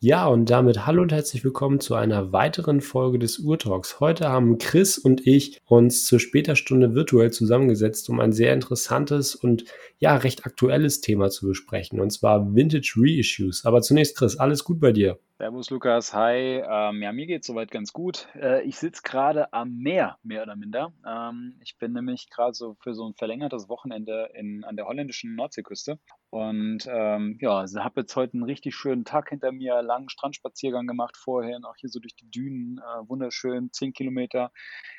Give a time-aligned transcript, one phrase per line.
[0.00, 3.98] Ja, und damit hallo und herzlich willkommen zu einer weiteren Folge des Urtalks.
[3.98, 9.34] Heute haben Chris und ich uns zur später Stunde virtuell zusammengesetzt, um ein sehr interessantes
[9.34, 9.64] und
[9.98, 13.64] ja, recht aktuelles Thema zu besprechen, und zwar Vintage Reissues.
[13.64, 15.18] Aber zunächst, Chris, alles gut bei dir?
[15.40, 16.64] Servus Lukas, hi.
[16.68, 18.26] Ähm, ja, mir geht's soweit ganz gut.
[18.34, 20.92] Äh, ich sitze gerade am Meer, mehr oder minder.
[21.06, 25.36] Ähm, ich bin nämlich gerade so für so ein verlängertes Wochenende in, an der holländischen
[25.36, 30.10] Nordseeküste und ähm, ja, also habe jetzt heute einen richtig schönen Tag hinter mir, langen
[30.10, 34.50] Strandspaziergang gemacht vorher, auch hier so durch die Dünen, äh, wunderschön, zehn Kilometer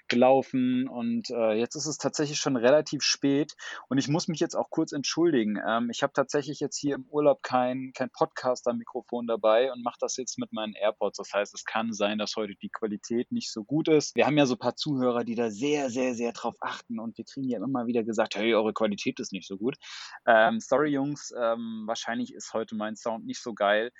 [0.07, 3.55] gelaufen und äh, jetzt ist es tatsächlich schon relativ spät
[3.90, 5.59] und ich muss mich jetzt auch kurz entschuldigen.
[5.67, 10.17] Ähm, ich habe tatsächlich jetzt hier im Urlaub kein, kein Podcaster-Mikrofon dabei und mache das
[10.17, 11.17] jetzt mit meinen AirPods.
[11.17, 14.15] Das heißt, es kann sein, dass heute die Qualität nicht so gut ist.
[14.15, 17.17] Wir haben ja so ein paar Zuhörer, die da sehr, sehr, sehr drauf achten und
[17.17, 19.77] wir kriegen ja immer wieder gesagt, hey, eure Qualität ist nicht so gut.
[20.25, 23.91] Ähm, sorry Jungs, ähm, wahrscheinlich ist heute mein Sound nicht so geil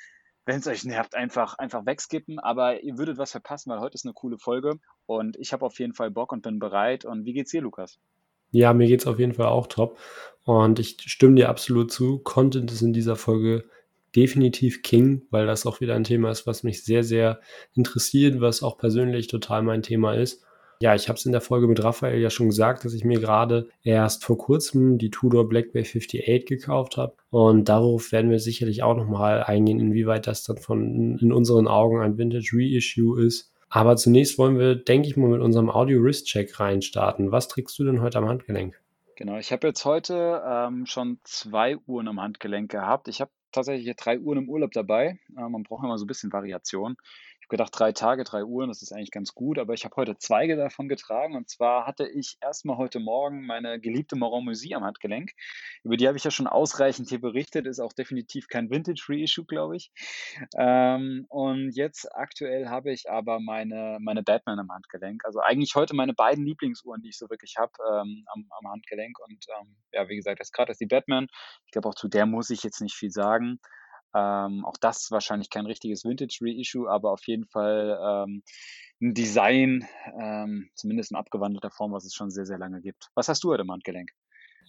[0.50, 2.40] wenn es euch nervt, einfach, einfach wegskippen.
[2.40, 4.80] Aber ihr würdet was verpassen, weil heute ist eine coole Folge.
[5.06, 7.06] Und ich habe auf jeden Fall Bock und bin bereit.
[7.06, 8.00] Und wie geht's dir, Lukas?
[8.52, 10.00] Ja, mir geht's auf jeden Fall auch top.
[10.44, 12.18] Und ich stimme dir absolut zu.
[12.20, 13.70] Content ist in dieser Folge
[14.16, 17.40] definitiv King, weil das auch wieder ein Thema ist, was mich sehr, sehr
[17.74, 20.44] interessiert, was auch persönlich total mein Thema ist.
[20.82, 23.20] Ja, ich habe es in der Folge mit Raphael ja schon gesagt, dass ich mir
[23.20, 27.16] gerade erst vor kurzem die Tudor Black Bay 58 gekauft habe.
[27.32, 32.00] Und darauf werden wir sicherlich auch nochmal eingehen, inwieweit das dann von in unseren Augen
[32.00, 33.52] ein Vintage Reissue ist.
[33.68, 37.32] Aber zunächst wollen wir, denke ich mal, mit unserem Audio Wrist Check reinstarten.
[37.34, 38.80] Was trägst du denn heute am Handgelenk?
[39.18, 43.10] Genau, ich habe jetzt heute ähm, schon zwei Uhren am Handgelenk gehabt.
[43.10, 45.20] Ich habe tatsächlich drei Uhren im Urlaub dabei.
[45.38, 46.98] Äh, man braucht immer so ein bisschen Variation
[47.50, 50.56] gedacht, drei Tage, drei Uhren, das ist eigentlich ganz gut, aber ich habe heute Zweige
[50.56, 55.32] davon getragen und zwar hatte ich erstmal heute Morgen meine geliebte Moron Musi am Handgelenk.
[55.84, 59.46] Über die habe ich ja schon ausreichend hier berichtet, ist auch definitiv kein Vintage Reissue,
[59.46, 59.92] glaube ich.
[60.58, 65.26] Ähm, und jetzt aktuell habe ich aber meine, meine Batman am Handgelenk.
[65.26, 69.18] Also eigentlich heute meine beiden Lieblingsuhren, die ich so wirklich habe, ähm, am, am Handgelenk.
[69.20, 71.28] Und ähm, ja, wie gesagt, das gerade ist die Batman.
[71.66, 73.60] Ich glaube, auch zu der muss ich jetzt nicht viel sagen.
[74.14, 78.44] Ähm, auch das wahrscheinlich kein richtiges Vintage-Reissue, aber auf jeden Fall ähm,
[79.02, 79.88] ein Design,
[80.20, 83.10] ähm, zumindest in abgewandelter Form, was es schon sehr, sehr lange gibt.
[83.16, 84.12] Was hast du heute im Handgelenk?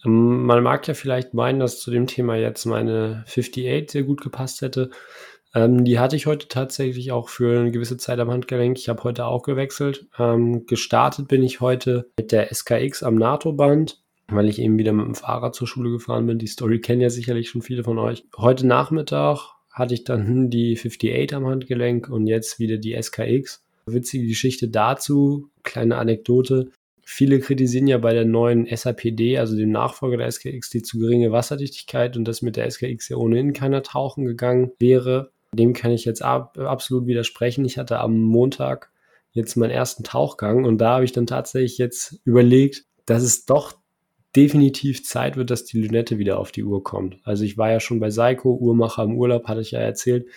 [0.05, 4.21] Ähm, man mag ja vielleicht meinen, dass zu dem Thema jetzt meine 58 sehr gut
[4.21, 4.89] gepasst hätte.
[5.53, 8.77] Ähm, die hatte ich heute tatsächlich auch für eine gewisse Zeit am Handgelenk.
[8.77, 10.07] Ich habe heute auch gewechselt.
[10.17, 15.05] Ähm, gestartet bin ich heute mit der SKX am NATO-Band weil ich eben wieder mit
[15.05, 16.39] dem Fahrrad zur Schule gefahren bin.
[16.39, 18.23] Die Story kennen ja sicherlich schon viele von euch.
[18.37, 23.63] Heute Nachmittag hatte ich dann die 58 am Handgelenk und jetzt wieder die SKX.
[23.85, 26.69] Witzige Geschichte dazu, kleine Anekdote.
[27.03, 31.31] Viele kritisieren ja bei der neuen SAPD, also dem Nachfolger der SKX, die zu geringe
[31.31, 35.31] Wasserdichtigkeit und dass mit der SKX ja ohnehin keiner tauchen gegangen wäre.
[35.53, 37.65] Dem kann ich jetzt ab, absolut widersprechen.
[37.65, 38.91] Ich hatte am Montag
[39.33, 43.73] jetzt meinen ersten Tauchgang und da habe ich dann tatsächlich jetzt überlegt, dass es doch
[44.35, 47.17] definitiv Zeit wird, dass die Lünette wieder auf die Uhr kommt.
[47.23, 50.27] Also ich war ja schon bei Seiko, Uhrmacher im Urlaub, hatte ich ja erzählt.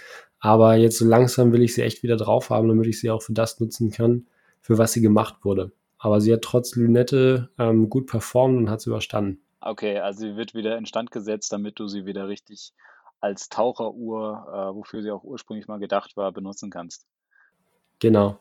[0.41, 3.23] Aber jetzt so langsam will ich sie echt wieder drauf haben, damit ich sie auch
[3.23, 4.27] für das nutzen kann,
[4.61, 5.73] für was sie gemacht wurde.
[5.99, 9.41] Aber sie hat trotz Lünette ähm, gut performt und hat es überstanden.
[9.61, 12.75] Okay, also sie wird wieder instand gesetzt, damit du sie wieder richtig
[13.21, 17.07] als Taucheruhr, äh, wofür sie auch ursprünglich mal gedacht war, benutzen kannst.
[18.01, 18.39] Genau.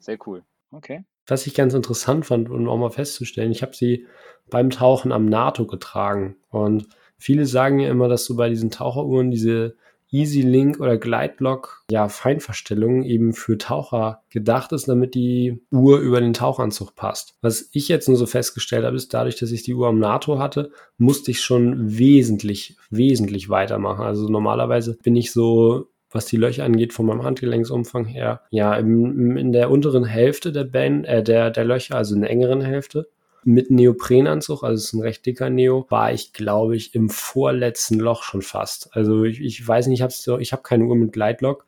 [0.00, 0.42] Sehr cool.
[0.72, 4.06] Okay was ich ganz interessant fand, um auch mal festzustellen, ich habe sie
[4.50, 6.36] beim Tauchen am NATO getragen.
[6.50, 6.86] Und
[7.18, 9.76] viele sagen ja immer, dass so bei diesen Taucheruhren diese
[10.14, 15.98] Easy Link oder Glide Lock, ja, Feinverstellung eben für Taucher gedacht ist, damit die Uhr
[15.98, 17.36] über den Tauchanzug passt.
[17.40, 20.38] Was ich jetzt nur so festgestellt habe, ist dadurch, dass ich die Uhr am NATO
[20.38, 24.04] hatte, musste ich schon wesentlich, wesentlich weitermachen.
[24.04, 29.36] Also normalerweise bin ich so was die Löcher angeht, von meinem Handgelenksumfang her, ja, im,
[29.36, 33.08] in der unteren Hälfte der, Band, äh, der, der Löcher, also in der engeren Hälfte,
[33.42, 37.98] mit Neoprenanzug, also es ist ein recht dicker Neo, war ich, glaube ich, im vorletzten
[37.98, 38.94] Loch schon fast.
[38.96, 41.66] Also ich, ich weiß nicht, ich habe ich hab keine Uhr mit Gleitlock,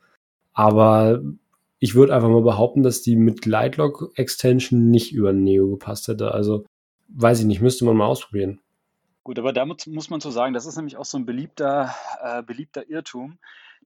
[0.53, 1.21] aber
[1.79, 6.31] ich würde einfach mal behaupten, dass die mit Gleitlock Extension nicht über Neo gepasst hätte.
[6.31, 6.65] Also
[7.09, 8.59] weiß ich nicht, müsste man mal ausprobieren.
[9.23, 11.93] Gut, aber damit muss man so sagen, das ist nämlich auch so ein beliebter,
[12.23, 13.37] äh, beliebter Irrtum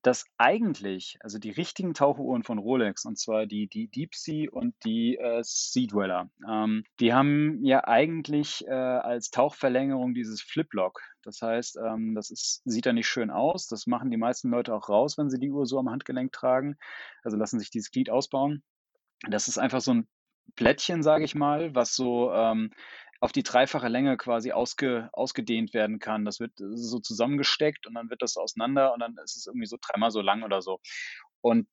[0.01, 4.73] dass eigentlich, also die richtigen Taucheruhren von Rolex, und zwar die, die Deep Sea und
[4.83, 11.01] die äh, Sea Dweller, ähm, die haben ja eigentlich äh, als Tauchverlängerung dieses Flip-Lock.
[11.23, 13.67] Das heißt, ähm, das ist, sieht da nicht schön aus.
[13.67, 16.77] Das machen die meisten Leute auch raus, wenn sie die Uhr so am Handgelenk tragen.
[17.23, 18.63] Also lassen sich dieses Glied ausbauen.
[19.29, 20.07] Das ist einfach so ein
[20.55, 22.71] Plättchen, sage ich mal, was so ähm,
[23.21, 26.25] auf die dreifache Länge quasi ausge, ausgedehnt werden kann.
[26.25, 29.77] Das wird so zusammengesteckt und dann wird das auseinander und dann ist es irgendwie so
[29.79, 30.79] dreimal so lang oder so.
[31.41, 31.67] Und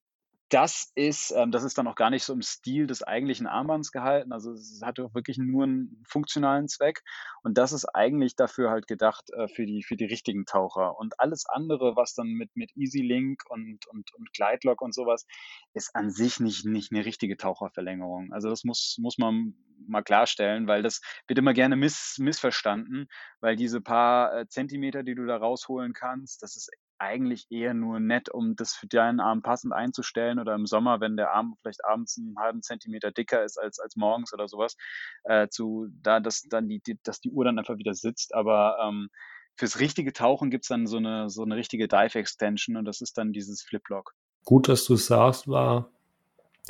[0.51, 3.93] das ist, ähm, das ist dann auch gar nicht so im Stil des eigentlichen Armbands
[3.93, 4.33] gehalten.
[4.33, 7.03] Also es hat auch wirklich nur einen funktionalen Zweck.
[7.43, 10.99] Und das ist eigentlich dafür halt gedacht äh, für die für die richtigen Taucher.
[10.99, 15.27] Und alles andere, was dann mit mit EasyLink und und und Glidelock und sowas,
[15.75, 18.33] ist an sich nicht nicht eine richtige Taucherverlängerung.
[18.33, 19.55] Also das muss muss man
[19.87, 23.09] mal klarstellen, weil das wird immer gerne miss, missverstanden,
[23.41, 28.01] weil diese paar äh, Zentimeter, die du da rausholen kannst, das ist eigentlich eher nur
[28.01, 31.85] nett, um das für deinen Arm passend einzustellen oder im Sommer, wenn der Arm vielleicht
[31.85, 34.77] abends einen halben Zentimeter dicker ist als, als morgens oder sowas,
[35.25, 38.35] äh, zu, da, dass dann die, die, dass die Uhr dann einfach wieder sitzt.
[38.35, 39.09] Aber ähm,
[39.57, 43.33] fürs richtige Tauchen gibt's dann so eine, so eine richtige Dive-Extension und das ist dann
[43.33, 44.15] dieses Flip-Lock.
[44.45, 45.91] Gut, dass du es sagst, war,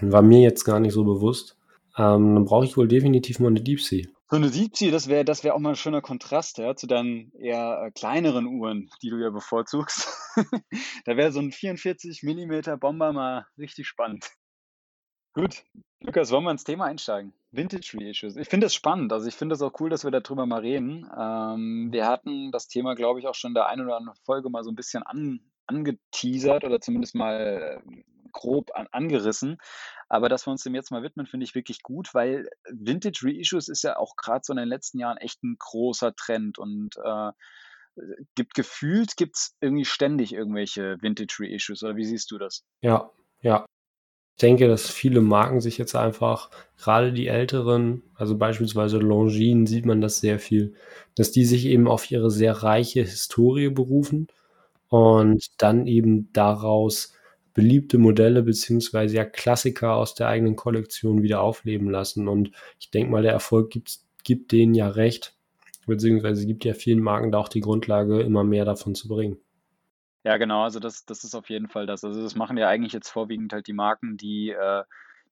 [0.01, 1.57] war mir jetzt gar nicht so bewusst.
[1.97, 4.07] Ähm, dann brauche ich wohl definitiv mal eine Deep Sea.
[4.31, 7.33] So eine Deep das wäre das wäre auch mal ein schöner Kontrast, ja, zu deinen
[7.33, 10.09] eher äh, kleineren Uhren, die du ja bevorzugst.
[11.05, 14.31] Da wäre so ein 44 Millimeter Bomber mal richtig spannend.
[15.33, 15.65] Gut,
[16.01, 17.33] Lukas, wollen wir ins Thema einsteigen?
[17.51, 18.37] Vintage Reissues.
[18.37, 19.13] Ich finde es spannend.
[19.13, 21.09] Also ich finde es auch cool, dass wir darüber mal reden.
[21.19, 24.51] Ähm, wir hatten das Thema, glaube ich, auch schon in der einen oder anderen Folge
[24.51, 28.03] mal so ein bisschen an, angeteasert oder zumindest mal äh,
[28.33, 29.59] grob an, angerissen.
[30.09, 33.69] Aber dass wir uns dem jetzt mal widmen, finde ich wirklich gut, weil Vintage Reissues
[33.69, 37.33] ist ja auch gerade so in den letzten Jahren echt ein großer Trend und äh,
[38.35, 42.65] gibt gefühlt, gibt es irgendwie ständig irgendwelche Vintage Reissues oder wie siehst du das?
[42.81, 43.11] Ja,
[43.41, 43.67] ja.
[44.37, 49.85] Ich denke, dass viele Marken sich jetzt einfach, gerade die älteren, also beispielsweise Longines sieht
[49.85, 50.75] man das sehr viel,
[51.17, 54.29] dass die sich eben auf ihre sehr reiche Historie berufen
[54.89, 57.15] und dann eben daraus
[57.59, 62.29] beliebte Modelle beziehungsweise ja Klassiker aus der eigenen Kollektion wieder aufleben lassen.
[62.29, 65.35] Und ich denke mal, der Erfolg gibt, gibt denen ja recht,
[65.85, 69.39] beziehungsweise gibt ja vielen Marken da auch die Grundlage, immer mehr davon zu bringen.
[70.23, 72.05] Ja, genau, also das, das ist auf jeden Fall das.
[72.05, 74.85] Also das machen ja eigentlich jetzt vorwiegend halt die Marken, die, äh,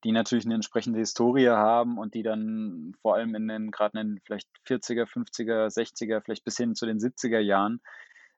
[0.03, 4.09] die natürlich eine entsprechende Historie haben und die dann vor allem in den, gerade in
[4.09, 7.81] den vielleicht 40er, 50er, 60er, vielleicht bis hin zu den 70er Jahren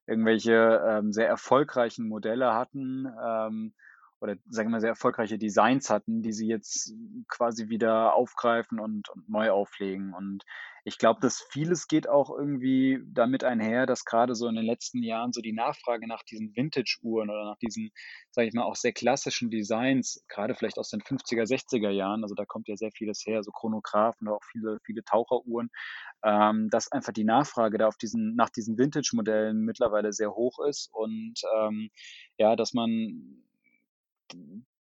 [0.08, 3.74] irgendwelche ähm, sehr erfolgreichen Modelle hatten ähm,
[4.20, 6.92] oder sagen wir mal sehr erfolgreiche Designs hatten, die sie jetzt
[7.28, 10.12] quasi wieder aufgreifen und, und neu auflegen.
[10.12, 10.44] Und
[10.88, 15.02] ich glaube, dass vieles geht auch irgendwie damit einher, dass gerade so in den letzten
[15.02, 17.90] Jahren so die Nachfrage nach diesen Vintage-Uhren oder nach diesen,
[18.30, 22.34] sage ich mal, auch sehr klassischen Designs, gerade vielleicht aus den 50er, 60er Jahren, also
[22.34, 25.68] da kommt ja sehr vieles her, so Chronographen oder auch viele, viele Taucheruhren,
[26.24, 30.88] ähm, dass einfach die Nachfrage da auf diesen, nach diesen Vintage-Modellen mittlerweile sehr hoch ist
[30.92, 31.90] und ähm,
[32.38, 33.44] ja, dass man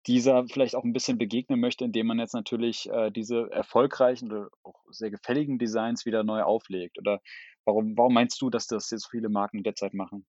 [0.07, 4.49] dieser vielleicht auch ein bisschen begegnen möchte, indem man jetzt natürlich äh, diese erfolgreichen oder
[4.63, 6.97] auch sehr gefälligen Designs wieder neu auflegt?
[6.97, 7.19] Oder
[7.65, 10.25] warum, warum meinst du, dass das jetzt viele Marken derzeit machen?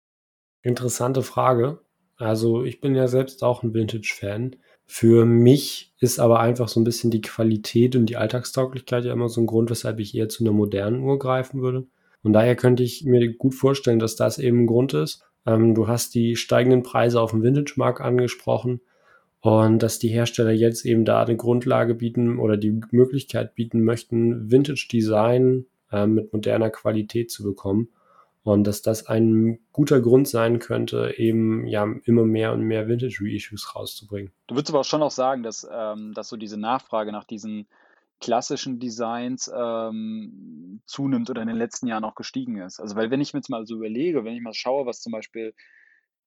[0.62, 1.80] Interessante Frage.
[2.16, 4.56] Also ich bin ja selbst auch ein Vintage-Fan.
[4.86, 9.28] Für mich ist aber einfach so ein bisschen die Qualität und die Alltagstauglichkeit ja immer
[9.28, 11.86] so ein Grund, weshalb ich eher zu einer modernen Uhr greifen würde.
[12.22, 15.22] Und daher könnte ich mir gut vorstellen, dass das eben ein Grund ist.
[15.46, 18.80] Ähm, du hast die steigenden Preise auf dem Vintage-Markt angesprochen.
[19.40, 24.50] Und dass die Hersteller jetzt eben da eine Grundlage bieten oder die Möglichkeit bieten möchten,
[24.50, 27.88] Vintage-Design äh, mit moderner Qualität zu bekommen.
[28.42, 33.76] Und dass das ein guter Grund sein könnte, eben ja immer mehr und mehr Vintage-Reissues
[33.76, 34.32] rauszubringen.
[34.46, 37.66] Du würdest aber schon auch sagen, dass, ähm, dass so diese Nachfrage nach diesen
[38.20, 42.80] klassischen Designs ähm, zunimmt oder in den letzten Jahren auch gestiegen ist.
[42.80, 45.12] Also weil wenn ich mir jetzt mal so überlege, wenn ich mal schaue, was zum
[45.12, 45.54] Beispiel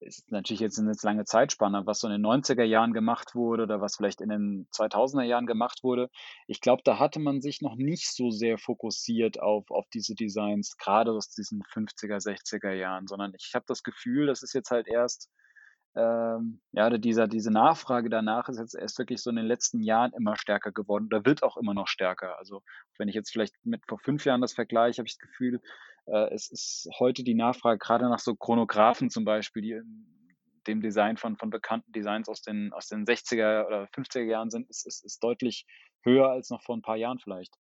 [0.01, 3.81] ist natürlich jetzt eine lange Zeitspanne, was so in den 90er Jahren gemacht wurde oder
[3.81, 6.09] was vielleicht in den 2000er Jahren gemacht wurde.
[6.47, 10.77] Ich glaube, da hatte man sich noch nicht so sehr fokussiert auf, auf diese Designs,
[10.77, 14.87] gerade aus diesen 50er, 60er Jahren, sondern ich habe das Gefühl, das ist jetzt halt
[14.87, 15.29] erst,
[15.95, 20.13] ähm, ja, dieser, diese Nachfrage danach ist jetzt erst wirklich so in den letzten Jahren
[20.13, 22.37] immer stärker geworden oder wird auch immer noch stärker.
[22.37, 22.63] Also
[22.97, 25.61] wenn ich jetzt vielleicht mit vor fünf Jahren das vergleiche, habe ich das Gefühl,
[26.05, 30.07] äh, es ist heute die Nachfrage gerade nach so Chronographen zum Beispiel, die in
[30.67, 34.69] dem Design von, von bekannten Designs aus den, aus den 60er oder 50er Jahren sind,
[34.69, 35.65] ist, ist, ist deutlich
[36.03, 37.55] höher als noch vor ein paar Jahren vielleicht.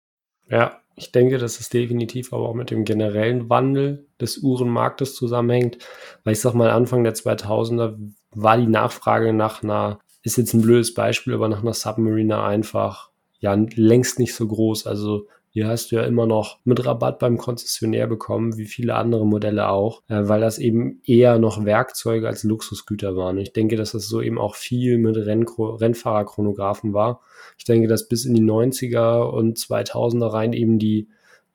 [0.50, 5.78] Ja, ich denke, dass es definitiv aber auch mit dem generellen Wandel des Uhrenmarktes zusammenhängt.
[6.24, 7.98] Weil ich sag mal, Anfang der 2000er
[8.32, 13.10] war die Nachfrage nach einer, ist jetzt ein blödes Beispiel, aber nach einer Submariner einfach
[13.40, 14.88] ja längst nicht so groß.
[14.88, 19.26] Also die hast du ja immer noch mit Rabatt beim Konzessionär bekommen, wie viele andere
[19.26, 23.38] Modelle auch, äh, weil das eben eher noch Werkzeuge als Luxusgüter waren.
[23.38, 27.22] Ich denke, dass das so eben auch viel mit Renn Rennfahrerchronographen war.
[27.58, 31.10] Ich denke, dass bis in die 90er und 2000er rein eben die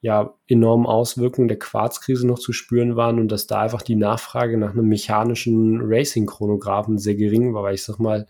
[0.04, 4.58] ja, enormen Auswirkungen der Quarzkrise noch zu spüren waren und dass da einfach die Nachfrage
[4.58, 8.26] nach einem mechanischen Racing-Chronographen sehr gering war, weil ich sag mal,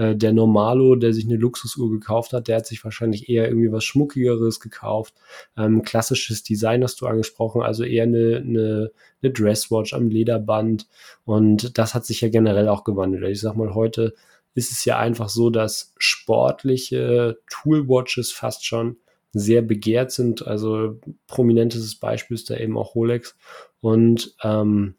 [0.00, 3.70] äh, der Normalo, der sich eine Luxusuhr gekauft hat, der hat sich wahrscheinlich eher irgendwie
[3.70, 5.14] was Schmuckigeres gekauft.
[5.58, 8.92] Ähm, klassisches Design hast du angesprochen, also eher eine, eine,
[9.22, 10.88] eine Dresswatch am Lederband.
[11.26, 13.24] Und das hat sich ja generell auch gewandelt.
[13.24, 14.14] Ich sag mal, heute
[14.54, 18.96] ist es ja einfach so, dass sportliche Toolwatches fast schon
[19.32, 20.46] sehr begehrt sind.
[20.46, 23.36] Also prominentes Beispiel ist da eben auch Rolex.
[23.82, 24.94] Und ähm,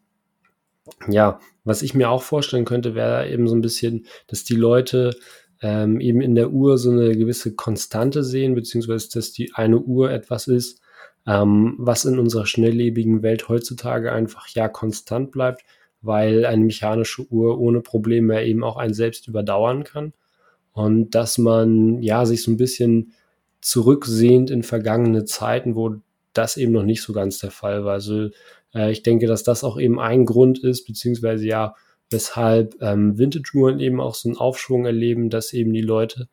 [1.07, 5.11] ja, was ich mir auch vorstellen könnte, wäre eben so ein bisschen, dass die Leute
[5.61, 10.11] ähm, eben in der Uhr so eine gewisse Konstante sehen, beziehungsweise dass die eine Uhr
[10.11, 10.81] etwas ist,
[11.27, 15.63] ähm, was in unserer schnelllebigen Welt heutzutage einfach ja konstant bleibt,
[16.01, 20.13] weil eine mechanische Uhr ohne Probleme eben auch einen selbst überdauern kann.
[20.73, 23.13] Und dass man ja sich so ein bisschen
[23.59, 25.97] zurücksehend in vergangene Zeiten, wo
[26.33, 27.93] das eben noch nicht so ganz der Fall war.
[27.93, 28.29] Also
[28.73, 31.75] äh, ich denke, dass das auch eben ein Grund ist, beziehungsweise ja,
[32.09, 36.27] weshalb ähm, Vintage-Uhren eben auch so einen Aufschwung erleben, dass eben die Leute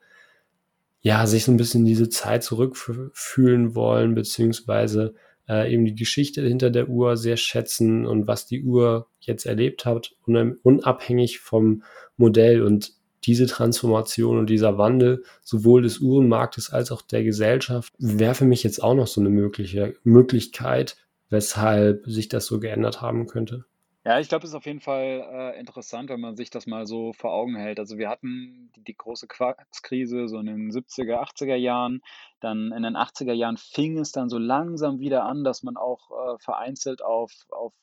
[1.00, 5.14] ja sich so ein bisschen in diese Zeit zurückfühlen wollen, beziehungsweise
[5.48, 9.84] äh, eben die Geschichte hinter der Uhr sehr schätzen und was die Uhr jetzt erlebt
[9.84, 11.82] hat, unabhängig vom
[12.16, 12.62] Modell.
[12.62, 12.92] Und
[13.24, 18.62] diese Transformation und dieser Wandel sowohl des Uhrenmarktes als auch der Gesellschaft wäre für mich
[18.62, 20.96] jetzt auch noch so eine mögliche Möglichkeit,
[21.30, 23.64] weshalb sich das so geändert haben könnte.
[24.04, 26.86] Ja, ich glaube, es ist auf jeden Fall äh, interessant, wenn man sich das mal
[26.86, 27.78] so vor Augen hält.
[27.78, 32.00] Also wir hatten die, die große Quarzkrise so in den 70er, 80er Jahren.
[32.40, 36.10] Dann in den 80er Jahren fing es dann so langsam wieder an, dass man auch
[36.10, 37.74] äh, vereinzelt auf, auf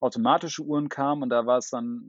[0.00, 2.02] automatische Uhren kam und da war es dann,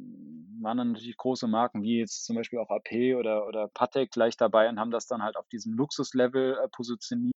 [0.62, 4.38] waren dann natürlich große Marken wie jetzt zum Beispiel auch AP oder, oder Patek gleich
[4.38, 7.34] dabei und haben das dann halt auf diesem Luxuslevel äh, positioniert.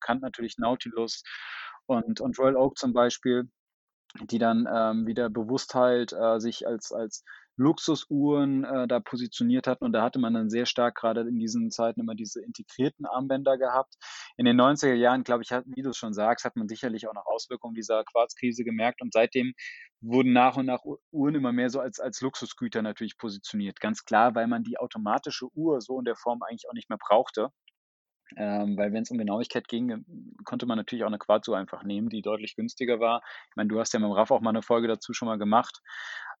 [0.00, 1.22] Bekannt natürlich Nautilus
[1.86, 3.48] und, und Royal Oak zum Beispiel,
[4.30, 7.24] die dann ähm, wieder bewusst halt äh, sich als, als
[7.56, 9.84] Luxusuhren äh, da positioniert hatten.
[9.84, 13.58] Und da hatte man dann sehr stark gerade in diesen Zeiten immer diese integrierten Armbänder
[13.58, 13.94] gehabt.
[14.36, 17.06] In den 90er Jahren, glaube ich, hat, wie du es schon sagst, hat man sicherlich
[17.08, 19.02] auch noch Auswirkungen dieser Quarzkrise gemerkt.
[19.02, 19.54] Und seitdem
[20.00, 23.80] wurden nach und nach Uhren immer mehr so als, als Luxusgüter natürlich positioniert.
[23.80, 26.98] Ganz klar, weil man die automatische Uhr so in der Form eigentlich auch nicht mehr
[26.98, 27.50] brauchte.
[28.36, 29.98] Ähm, weil wenn es um Genauigkeit ging, äh,
[30.44, 33.22] konnte man natürlich auch eine Quarzuhr einfach nehmen, die deutlich günstiger war.
[33.50, 35.38] Ich meine, du hast ja mit dem Raff auch mal eine Folge dazu schon mal
[35.38, 35.80] gemacht.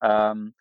[0.02, 0.54] Ähm,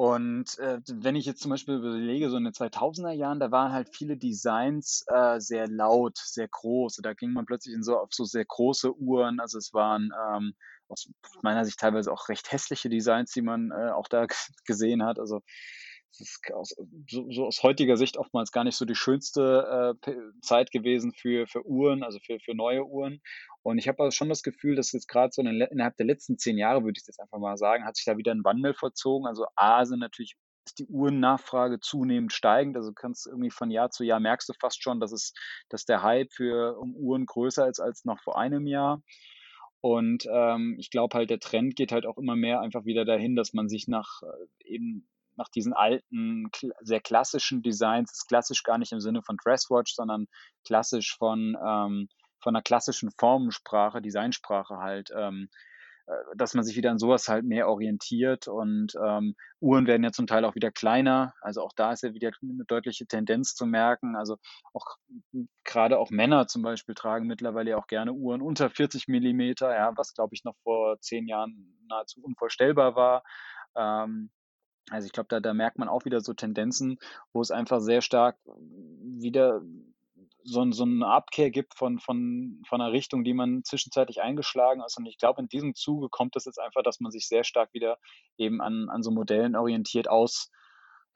[0.00, 3.72] und äh, wenn ich jetzt zum Beispiel überlege, so in den 2000er Jahren, da waren
[3.72, 7.00] halt viele Designs äh, sehr laut, sehr groß.
[7.02, 9.40] Da ging man plötzlich in so, auf so sehr große Uhren.
[9.40, 10.54] Also es waren ähm,
[10.88, 11.10] aus
[11.42, 14.26] meiner Sicht teilweise auch recht hässliche Designs, die man äh, auch da
[14.64, 15.18] gesehen hat.
[15.18, 15.42] Also
[16.12, 16.74] es ist aus,
[17.08, 20.12] so, so, aus heutiger Sicht oftmals gar nicht so die schönste äh,
[20.42, 23.20] Zeit gewesen für, für Uhren, also für, für neue Uhren.
[23.62, 26.38] Und ich habe also schon das Gefühl, dass jetzt gerade so in, innerhalb der letzten
[26.38, 29.26] zehn Jahre, würde ich jetzt einfach mal sagen, hat sich da wieder ein Wandel vollzogen.
[29.26, 30.36] Also A sind natürlich
[30.66, 32.76] ist die Uhrennachfrage zunehmend steigend.
[32.76, 35.32] Also kannst irgendwie von Jahr zu Jahr merkst du fast schon, dass es,
[35.68, 39.02] dass der Hype für um Uhren größer ist als noch vor einem Jahr.
[39.80, 43.34] Und ähm, ich glaube halt, der Trend geht halt auch immer mehr einfach wieder dahin,
[43.34, 48.78] dass man sich nach äh, eben nach diesen alten, sehr klassischen Designs, ist klassisch gar
[48.78, 50.26] nicht im Sinne von Dresswatch, sondern
[50.64, 52.08] klassisch von, ähm,
[52.42, 55.48] von einer klassischen Formensprache, Designsprache halt, ähm,
[56.06, 60.12] äh, dass man sich wieder an sowas halt mehr orientiert und ähm, Uhren werden ja
[60.12, 63.66] zum Teil auch wieder kleiner, also auch da ist ja wieder eine deutliche Tendenz zu
[63.66, 64.36] merken, also
[64.72, 64.96] auch
[65.64, 70.14] gerade auch Männer zum Beispiel tragen mittlerweile auch gerne Uhren unter 40 Millimeter, ja, was
[70.14, 73.22] glaube ich noch vor zehn Jahren nahezu unvorstellbar war.
[73.76, 74.30] Ähm,
[74.88, 76.98] also ich glaube, da, da merkt man auch wieder so Tendenzen,
[77.32, 79.62] wo es einfach sehr stark wieder
[80.44, 84.98] so, so eine Abkehr gibt von, von, von einer Richtung, die man zwischenzeitlich eingeschlagen ist.
[84.98, 87.72] Und ich glaube, in diesem Zuge kommt es jetzt einfach, dass man sich sehr stark
[87.72, 87.98] wieder
[88.38, 90.50] eben an, an so Modellen orientiert aus,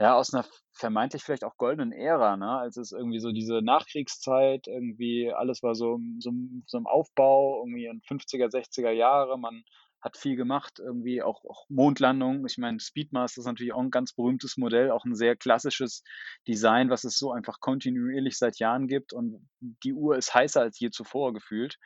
[0.01, 2.59] ja, aus einer vermeintlich vielleicht auch goldenen Ära, ne?
[2.59, 6.33] als es irgendwie so diese Nachkriegszeit, irgendwie alles war so, so,
[6.67, 9.63] so im Aufbau, irgendwie in 50er, 60er Jahre, man
[10.05, 12.45] hat viel gemacht, irgendwie auch, auch Mondlandung.
[12.47, 16.05] Ich meine, Speedmaster ist natürlich auch ein ganz berühmtes Modell, auch ein sehr klassisches
[16.47, 20.79] Design, was es so einfach kontinuierlich seit Jahren gibt und die Uhr ist heißer als
[20.79, 21.79] je zuvor gefühlt.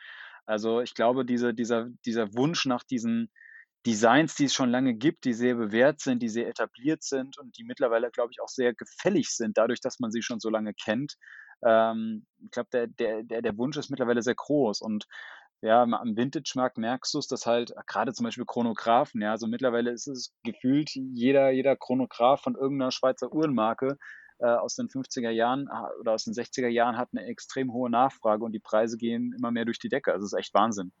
[0.45, 3.31] Also ich glaube, diese, dieser, dieser Wunsch nach diesen
[3.85, 7.57] Designs, die es schon lange gibt, die sehr bewährt sind, die sehr etabliert sind und
[7.57, 10.73] die mittlerweile, glaube ich, auch sehr gefällig sind, dadurch, dass man sie schon so lange
[10.73, 11.15] kennt.
[11.63, 15.05] Ähm, ich glaube, der, der, der, der Wunsch ist mittlerweile sehr groß und
[15.61, 19.91] ja, am Vintage-Markt merkst du es, dass halt gerade zum Beispiel Chronographen, ja, also mittlerweile
[19.91, 23.97] ist es gefühlt jeder, jeder Chronograph von irgendeiner Schweizer Uhrenmarke
[24.39, 27.89] äh, aus den 50er Jahren äh, oder aus den 60er Jahren hat eine extrem hohe
[27.89, 30.13] Nachfrage und die Preise gehen immer mehr durch die Decke.
[30.13, 30.91] Also es ist echt Wahnsinn.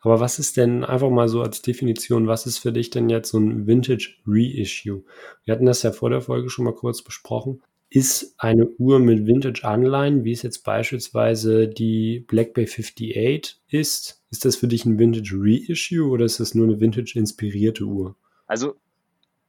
[0.00, 3.30] Aber was ist denn einfach mal so als Definition, was ist für dich denn jetzt
[3.30, 5.02] so ein Vintage Reissue?
[5.44, 7.62] Wir hatten das ja vor der Folge schon mal kurz besprochen.
[7.94, 14.44] Ist eine Uhr mit Vintage-Anleihen, wie es jetzt beispielsweise die Black Bay 58 ist, ist
[14.44, 18.16] das für dich ein Vintage Reissue oder ist das nur eine Vintage-inspirierte Uhr?
[18.48, 18.74] Also,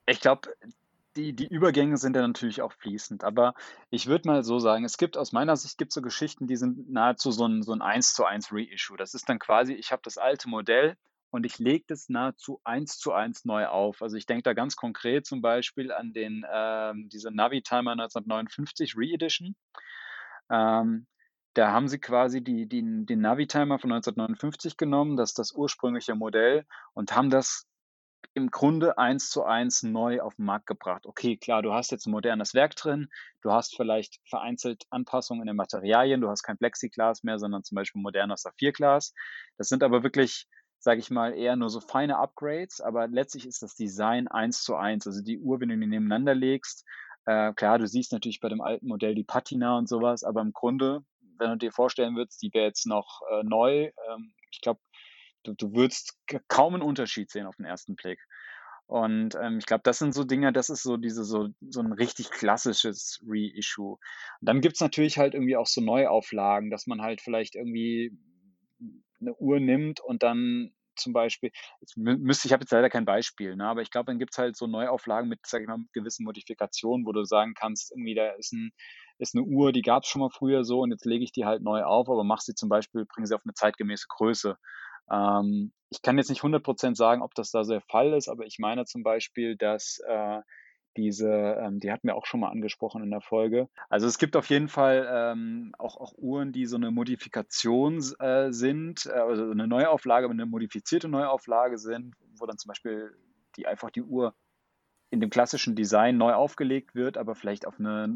[0.06, 0.50] ich glaube,
[1.16, 3.56] die, die Übergänge sind ja natürlich auch fließend, aber
[3.90, 6.88] ich würde mal so sagen, es gibt aus meiner Sicht gibt so Geschichten, die sind
[6.92, 8.96] nahezu so ein, so ein 1 zu 1 Reissue.
[8.96, 10.98] Das ist dann quasi, ich habe das alte Modell
[11.36, 14.02] und ich lege das nahezu eins zu eins neu auf.
[14.02, 19.56] Also ich denke da ganz konkret zum Beispiel an den ähm, diese Navi-Timer 1959 Re-Edition.
[20.50, 21.06] Ähm,
[21.54, 26.16] da haben sie quasi die, die, den Navi-Timer von 1959 genommen, das ist das ursprüngliche
[26.16, 27.68] Modell, und haben das
[28.34, 31.06] im Grunde eins zu eins neu auf den Markt gebracht.
[31.06, 33.10] Okay, klar, du hast jetzt ein modernes Werk drin,
[33.42, 37.76] du hast vielleicht vereinzelt Anpassungen in den Materialien, du hast kein Plexiglas mehr, sondern zum
[37.76, 39.14] Beispiel modernes Saphirglas.
[39.58, 40.48] Das sind aber wirklich
[40.86, 44.76] sage ich mal, eher nur so feine Upgrades, aber letztlich ist das Design eins zu
[44.76, 45.08] eins.
[45.08, 46.86] Also die Uhr, wenn du die nebeneinander legst,
[47.26, 50.54] äh, klar, du siehst natürlich bei dem alten Modell die Patina und sowas, aber im
[50.54, 51.02] Grunde,
[51.40, 54.80] wenn du dir vorstellen würdest, die wäre jetzt noch äh, neu, ähm, ich glaube,
[55.42, 58.20] du, du würdest kaum einen Unterschied sehen auf den ersten Blick.
[58.86, 61.94] Und ähm, ich glaube, das sind so Dinge, das ist so diese so, so ein
[61.94, 63.94] richtig klassisches Reissue.
[63.94, 64.00] Und
[64.42, 68.16] dann gibt es natürlich halt irgendwie auch so Neuauflagen, dass man halt vielleicht irgendwie
[69.26, 71.52] eine Uhr nimmt und dann zum Beispiel,
[71.96, 74.56] müsste ich habe jetzt leider kein Beispiel, ne, aber ich glaube, dann gibt es halt
[74.56, 78.54] so Neuauflagen mit, sag ich mal, gewissen Modifikationen, wo du sagen kannst, irgendwie da ist,
[78.54, 78.72] ein,
[79.18, 81.46] ist eine Uhr, die gab es schon mal früher so und jetzt lege ich die
[81.46, 84.58] halt neu auf, aber mach sie zum Beispiel, bringe sie auf eine zeitgemäße Größe.
[85.12, 88.46] Ähm, ich kann jetzt nicht 100% sagen, ob das da so der Fall ist, aber
[88.46, 90.42] ich meine zum Beispiel, dass äh,
[90.98, 93.70] diese, ähm, die hatten wir auch schon mal angesprochen in der Folge.
[93.90, 98.52] Also es gibt auf jeden Fall ähm, auch, auch Uhren, die so eine Modifikation äh,
[98.52, 103.16] sind, äh, also eine Neuauflage, eine modifizierte Neuauflage sind, wo dann zum Beispiel
[103.58, 104.34] die einfach die Uhr
[105.16, 108.08] in dem klassischen Design neu aufgelegt wird, aber vielleicht auf eine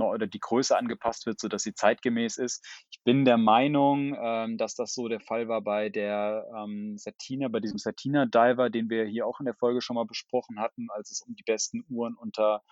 [0.00, 2.66] oder die Größe angepasst wird, sodass sie zeitgemäß ist.
[2.90, 7.48] Ich bin der Meinung, ähm, dass das so der Fall war bei der ähm, Satina,
[7.48, 10.88] bei diesem Satina Diver, den wir hier auch in der Folge schon mal besprochen hatten,
[10.90, 12.62] als es um die besten Uhren unter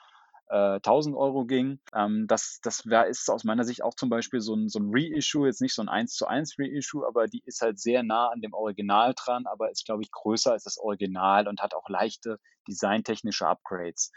[0.49, 1.81] äh, 1000 Euro ging.
[1.95, 4.91] Ähm, das das wär, ist aus meiner Sicht auch zum Beispiel so ein, so ein
[4.93, 8.29] Reissue, jetzt nicht so ein 1 zu 1 Reissue, aber die ist halt sehr nah
[8.29, 11.89] an dem Original dran, aber ist, glaube ich, größer als das Original und hat auch
[11.89, 14.13] leichte designtechnische Upgrades.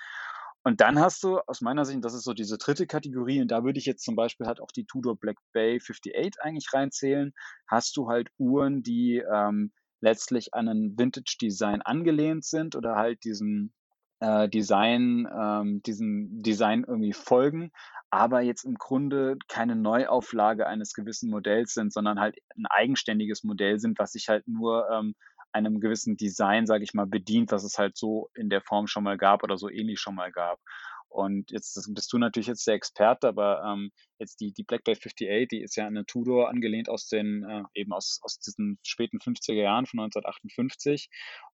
[0.63, 3.63] Und dann hast du aus meiner Sicht, das ist so diese dritte Kategorie, und da
[3.63, 7.33] würde ich jetzt zum Beispiel halt auch die Tudor Black Bay 58 eigentlich reinzählen,
[7.67, 13.73] hast du halt Uhren, die ähm, letztlich an ein Vintage-Design angelehnt sind oder halt diesen
[14.19, 17.71] äh, Design, ähm, diesem Design irgendwie folgen,
[18.09, 23.79] aber jetzt im Grunde keine Neuauflage eines gewissen Modells sind, sondern halt ein eigenständiges Modell
[23.79, 25.15] sind, was sich halt nur ähm,
[25.51, 29.03] einem gewissen Design, sage ich mal, bedient, was es halt so in der Form schon
[29.03, 30.59] mal gab oder so ähnlich schon mal gab.
[31.07, 34.95] Und jetzt bist du natürlich jetzt der Experte, aber ähm, jetzt die, die Black Bay
[34.95, 39.19] 58, die ist ja eine Tudor angelehnt aus den, äh, eben aus, aus diesen späten
[39.19, 41.09] 50er Jahren von 1958.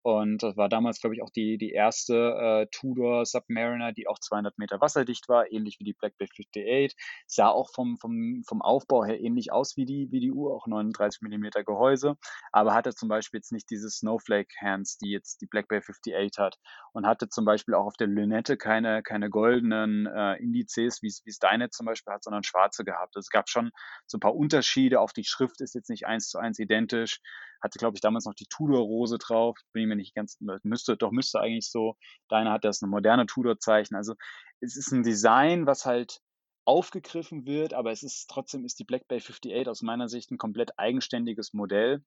[0.05, 4.18] Und das war damals, glaube ich, auch die, die erste äh, Tudor Submariner, die auch
[4.18, 6.96] 200 Meter wasserdicht war, ähnlich wie die Black Bay 58.
[7.27, 10.66] Sah auch vom, vom, vom Aufbau her ähnlich aus wie die, wie die Uhr, auch
[10.66, 12.16] 39 Millimeter Gehäuse,
[12.51, 16.37] aber hatte zum Beispiel jetzt nicht diese Snowflake Hands, die jetzt die Black Bay 58
[16.38, 16.59] hat.
[16.92, 21.38] Und hatte zum Beispiel auch auf der Lünette keine, keine goldenen äh, Indizes, wie es
[21.38, 23.16] deine zum Beispiel hat, sondern schwarze gehabt.
[23.16, 23.70] Also es gab schon
[24.06, 25.00] so ein paar Unterschiede.
[25.00, 27.20] Auch die Schrift ist jetzt nicht eins zu eins identisch
[27.62, 29.56] hatte, glaube ich, damals noch die Tudor-Rose drauf.
[29.72, 31.96] Bin ich mir nicht ganz, müsste, doch müsste eigentlich so.
[32.28, 33.94] Deine hat das eine moderne Tudor-Zeichen.
[33.94, 34.14] Also
[34.60, 36.20] es ist ein Design, was halt
[36.64, 40.38] aufgegriffen wird, aber es ist trotzdem ist die Black Bay 58 aus meiner Sicht ein
[40.38, 42.04] komplett eigenständiges Modell,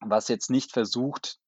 [0.00, 1.38] was jetzt nicht versucht,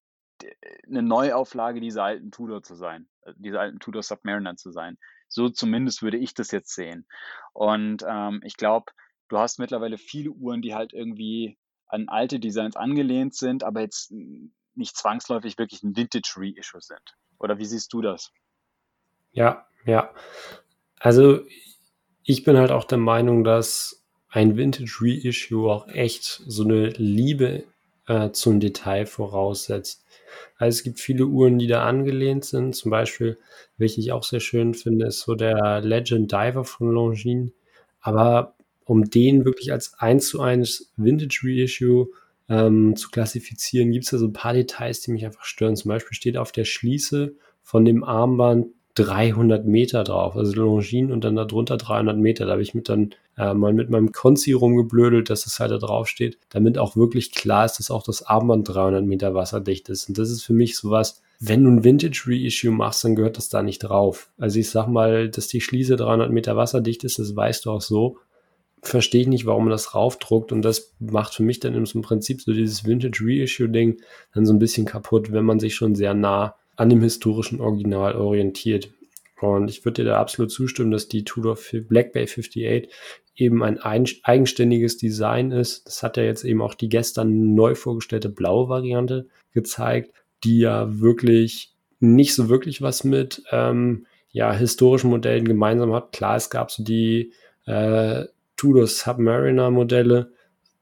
[0.87, 4.99] eine Neuauflage dieser alten Tudor zu sein, äh, dieser alten Tudor Submariner zu sein.
[5.35, 7.07] So zumindest würde ich das jetzt sehen.
[7.53, 8.93] Und ähm, ich glaube,
[9.29, 14.13] du hast mittlerweile viele Uhren, die halt irgendwie an alte Designs angelehnt sind, aber jetzt
[14.75, 17.17] nicht zwangsläufig wirklich ein Vintage-Reissue sind.
[17.39, 18.33] Oder wie siehst du das?
[19.33, 20.15] Ja, ja.
[21.01, 21.41] Also
[22.23, 27.65] ich bin halt auch der Meinung, dass ein Vintage-Reissue auch echt so eine Liebe
[28.07, 30.05] äh, zum Detail voraussetzt.
[30.57, 32.75] Also es gibt viele Uhren, die da angelehnt sind.
[32.75, 33.39] Zum Beispiel,
[33.77, 37.53] welche ich auch sehr schön finde, ist so der Legend Diver von Longines.
[38.01, 42.09] Aber um den wirklich als 1 zu 1 Vintage Reissue
[42.49, 45.77] ähm, zu klassifizieren, gibt es da so ein paar Details, die mich einfach stören.
[45.77, 51.25] Zum Beispiel steht auf der Schließe von dem Armband 300 Meter drauf, also Longines und
[51.25, 52.47] dann darunter 300 Meter.
[52.47, 55.79] Da habe ich mit dann äh, mal mit meinem Konzi rumgeblödelt, dass es halt da
[55.79, 60.09] drauf steht, damit auch wirklich klar ist, dass auch das Armband 300 Meter wasserdicht ist.
[60.09, 63.49] Und das ist für mich sowas, wenn du ein Vintage Reissue machst, dann gehört das
[63.49, 64.31] da nicht drauf.
[64.39, 67.81] Also ich sag mal, dass die Schließe 300 Meter wasserdicht ist, das weißt du auch
[67.81, 68.19] so.
[68.81, 72.43] Verstehe ich nicht, warum man das raufdruckt und das macht für mich dann im Prinzip
[72.43, 74.01] so dieses Vintage Reissue Ding
[74.35, 78.17] dann so ein bisschen kaputt, wenn man sich schon sehr nah an dem historischen Original
[78.17, 78.91] orientiert.
[79.41, 81.59] Und ich würde dir da absolut zustimmen, dass die Tudor
[81.89, 82.89] Black Bay 58
[83.37, 85.87] eben ein eigenständiges Design ist.
[85.87, 90.13] Das hat ja jetzt eben auch die gestern neu vorgestellte blaue Variante gezeigt,
[90.45, 96.13] die ja wirklich nicht so wirklich was mit ähm, ja, historischen Modellen gemeinsam hat.
[96.13, 97.33] Klar, es gab so die
[97.67, 98.25] äh,
[98.57, 100.33] Tudor Submariner Modelle,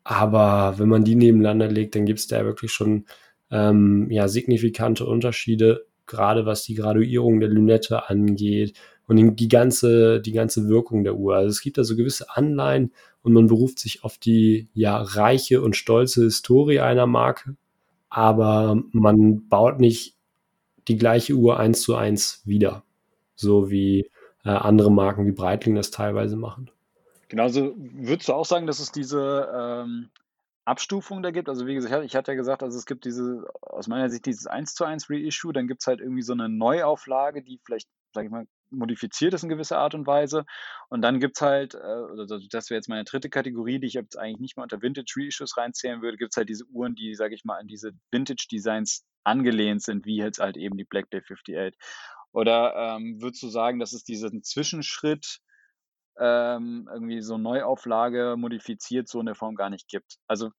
[0.04, 3.06] aber wenn man die nebeneinander legt, dann gibt es da wirklich schon
[3.52, 10.32] ähm, ja, signifikante Unterschiede, gerade was die Graduierung der Lünette angeht und die ganze, die
[10.32, 11.36] ganze Wirkung der Uhr.
[11.36, 15.60] Also es gibt da so gewisse Anleihen und man beruft sich auf die ja reiche
[15.60, 17.56] und stolze Historie einer Marke,
[18.08, 20.16] aber man baut nicht
[20.88, 22.82] die gleiche Uhr eins zu eins wieder,
[23.34, 24.10] so wie
[24.44, 26.70] äh, andere Marken wie Breitling das teilweise machen.
[27.28, 30.08] Genauso würdest du auch sagen, dass es diese ähm,
[30.64, 31.48] Abstufung da gibt?
[31.48, 34.46] Also wie gesagt, ich hatte ja gesagt, also es gibt diese, aus meiner Sicht dieses
[34.46, 38.24] 1 zu 1 Reissue, dann gibt es halt irgendwie so eine Neuauflage, die vielleicht, sag
[38.24, 40.44] ich mal, modifiziert ist in gewisser Art und Weise.
[40.88, 44.18] Und dann gibt es halt, also das wäre jetzt meine dritte Kategorie, die ich jetzt
[44.18, 47.34] eigentlich nicht mehr unter Vintage Reissues reinzählen würde, gibt es halt diese Uhren, die, sage
[47.34, 51.20] ich mal, an diese Vintage Designs angelehnt sind, wie jetzt halt eben die Black Day
[51.20, 51.76] 58.
[52.32, 55.40] Oder ähm, würdest du sagen, dass es diesen Zwischenschritt
[56.18, 60.18] ähm, irgendwie so Neuauflage modifiziert so in der Form gar nicht gibt.
[60.26, 60.50] Also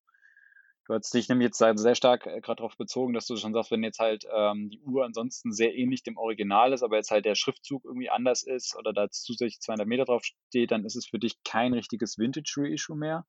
[0.87, 3.71] du hast dich nämlich jetzt sehr stark äh, gerade darauf bezogen, dass du schon sagst,
[3.71, 7.25] wenn jetzt halt ähm, die Uhr ansonsten sehr ähnlich dem Original ist, aber jetzt halt
[7.25, 11.05] der Schriftzug irgendwie anders ist oder da zusätzlich 200 Meter drauf steht, dann ist es
[11.05, 13.25] für dich kein richtiges Vintage-Reissue mehr.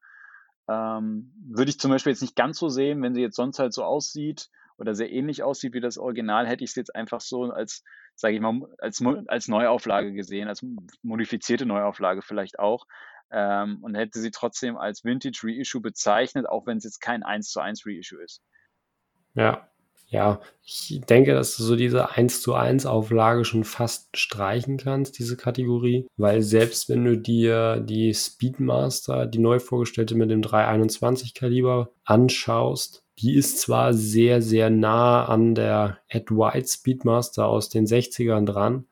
[0.66, 3.74] Ähm, würde ich zum Beispiel jetzt nicht ganz so sehen, wenn sie jetzt sonst halt
[3.74, 7.44] so aussieht oder sehr ähnlich aussieht wie das Original, hätte ich es jetzt einfach so
[7.44, 7.82] als,
[8.14, 10.64] sage ich mal, als, als Neuauflage gesehen, als
[11.02, 12.86] modifizierte Neuauflage vielleicht auch.
[13.30, 17.50] Ähm, und hätte sie trotzdem als Vintage Reissue bezeichnet, auch wenn es jetzt kein 1
[17.50, 18.42] zu 1 Reissue ist.
[19.34, 19.68] Ja,
[20.08, 25.18] ja, ich denke, dass du so diese 1 zu 1 Auflage schon fast streichen kannst,
[25.18, 31.34] diese Kategorie, weil selbst wenn du dir die Speedmaster, die neu vorgestellte mit dem 321
[31.34, 37.86] Kaliber anschaust, die ist zwar sehr, sehr nah an der Ed White Speedmaster aus den
[37.86, 38.86] 60ern dran,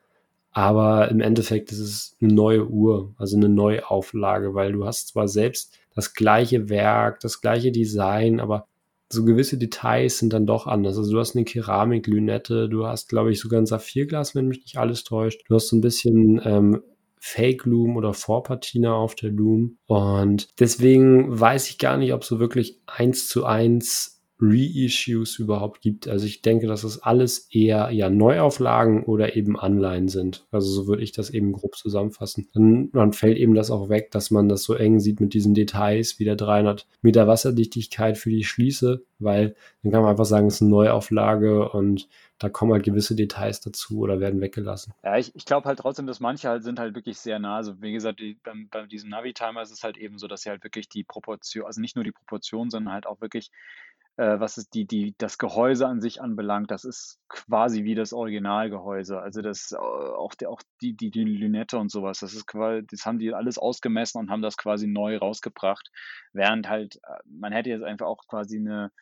[0.52, 5.28] aber im Endeffekt ist es eine neue Uhr, also eine Neuauflage, weil du hast zwar
[5.28, 8.66] selbst das gleiche Werk, das gleiche Design, aber
[9.12, 10.96] so gewisse Details sind dann doch anders.
[10.96, 14.78] Also du hast eine Keramiklünette, du hast, glaube ich, sogar ein Saphirglas, wenn mich nicht
[14.78, 15.42] alles täuscht.
[15.48, 16.82] Du hast so ein bisschen ähm,
[17.24, 19.78] Fake Loom oder Vorpatina auf der Loom.
[19.87, 26.09] Und deswegen weiß ich gar nicht, ob so wirklich eins zu eins Reissues überhaupt gibt.
[26.09, 30.44] Also ich denke, dass das alles eher ja Neuauflagen oder eben Anleihen sind.
[30.50, 32.48] Also so würde ich das eben grob zusammenfassen.
[32.52, 35.55] Dann, dann fällt eben das auch weg, dass man das so eng sieht mit diesen
[35.55, 40.48] Details wie der 300 Meter Wasserdichtigkeit für die Schließe, weil dann kann man einfach sagen,
[40.48, 42.09] es ist eine Neuauflage und
[42.42, 44.92] da kommen halt gewisse Details dazu oder werden weggelassen.
[45.05, 47.57] Ja, ich, ich glaube halt trotzdem, dass manche halt sind halt wirklich sehr nah.
[47.57, 50.50] Also wie gesagt, die, beim, bei diesem Navi-Timer ist es halt eben so, dass sie
[50.50, 53.52] halt wirklich die Proportion, also nicht nur die Proportion, sondern halt auch wirklich
[54.16, 58.12] äh, was es die, die, das Gehäuse an sich anbelangt, das ist quasi wie das
[58.12, 59.18] Originalgehäuse.
[59.18, 62.87] Also das äh, auch, der, auch die, die, die Lünette und sowas, das ist quasi,
[62.87, 65.90] das haben die alles ausgemessen und haben das quasi neu rausgebracht.
[66.33, 68.92] Während halt, äh, man hätte jetzt einfach auch quasi eine,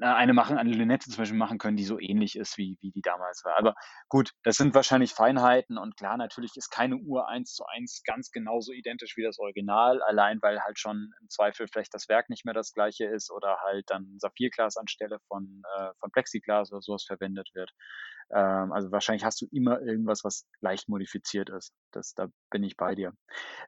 [0.00, 3.02] eine machen, eine Lünette zum Beispiel machen können, die so ähnlich ist, wie, wie die
[3.02, 3.58] damals war.
[3.58, 3.74] Aber
[4.08, 8.30] gut, das sind wahrscheinlich Feinheiten und klar, natürlich ist keine Uhr eins zu eins ganz
[8.30, 12.44] genauso identisch wie das Original, allein weil halt schon im Zweifel vielleicht das Werk nicht
[12.44, 17.04] mehr das gleiche ist oder halt dann Saphirglas anstelle von, äh, von Plexiglas oder sowas
[17.04, 17.70] verwendet wird.
[18.32, 21.72] Ähm, also wahrscheinlich hast du immer irgendwas, was leicht modifiziert ist.
[21.90, 23.12] Das, da bin ich bei dir.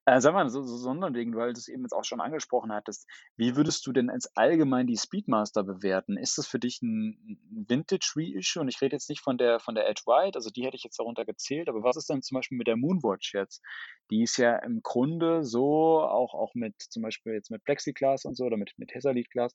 [0.07, 3.09] Äh, sag mal, so, so Sonderding, weil du es eben jetzt auch schon angesprochen hattest,
[3.37, 6.17] wie würdest du denn als allgemein die Speedmaster bewerten?
[6.17, 8.63] Ist das für dich ein Vintage Reissue?
[8.63, 10.85] Und ich rede jetzt nicht von der von der Edge White, also die hätte ich
[10.85, 13.63] jetzt darunter gezählt, aber was ist denn zum Beispiel mit der Moonwatch jetzt?
[14.11, 18.37] Die ist ja im Grunde so, auch, auch mit zum Beispiel jetzt mit Plexiglas und
[18.37, 19.55] so oder mit, mit Hesserlit-Glas,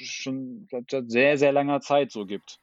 [0.00, 2.58] schon seit sehr, sehr langer Zeit so gibt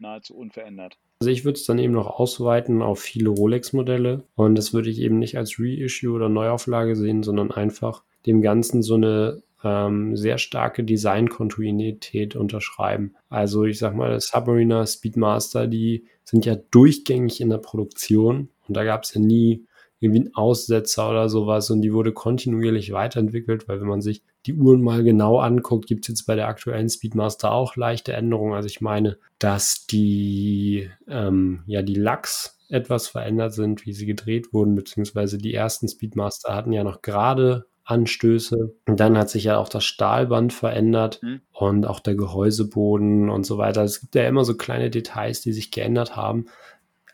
[0.00, 0.98] nahezu unverändert.
[1.20, 5.00] Also ich würde es dann eben noch ausweiten auf viele Rolex-Modelle und das würde ich
[5.00, 10.38] eben nicht als Reissue oder Neuauflage sehen, sondern einfach dem Ganzen so eine ähm, sehr
[10.38, 13.14] starke Designkontinuität unterschreiben.
[13.28, 18.84] Also ich sag mal, Submariner, Speedmaster, die sind ja durchgängig in der Produktion und da
[18.84, 19.66] gab es ja nie
[20.00, 24.54] irgendwie einen Aussetzer oder sowas und die wurde kontinuierlich weiterentwickelt, weil wenn man sich die
[24.54, 28.54] Uhren mal genau anguckt, gibt es jetzt bei der aktuellen Speedmaster auch leichte Änderungen.
[28.54, 34.52] Also ich meine, dass die, ähm, ja, die Lachs etwas verändert sind, wie sie gedreht
[34.54, 38.74] wurden, beziehungsweise die ersten Speedmaster hatten ja noch gerade Anstöße.
[38.86, 41.40] Und dann hat sich ja auch das Stahlband verändert mhm.
[41.52, 43.82] und auch der Gehäuseboden und so weiter.
[43.82, 46.46] Es gibt ja immer so kleine Details, die sich geändert haben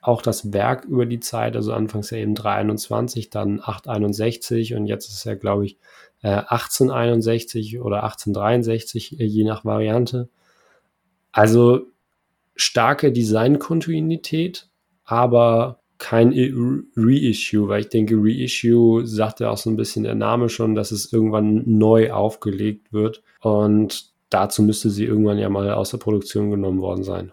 [0.06, 5.08] auch das Werk über die Zeit, also anfangs ja eben 321, dann 861 und jetzt
[5.08, 5.78] ist ja, glaube ich,
[6.22, 10.28] 1861 äh, oder 1863, äh, je nach Variante.
[11.32, 11.86] Also
[12.54, 14.68] starke Designkontinuität,
[15.04, 16.32] aber kein
[16.96, 20.92] Reissue, weil ich denke, Reissue sagt ja auch so ein bisschen der Name schon, dass
[20.92, 26.50] es irgendwann neu aufgelegt wird und dazu müsste sie irgendwann ja mal aus der Produktion
[26.50, 27.32] genommen worden sein.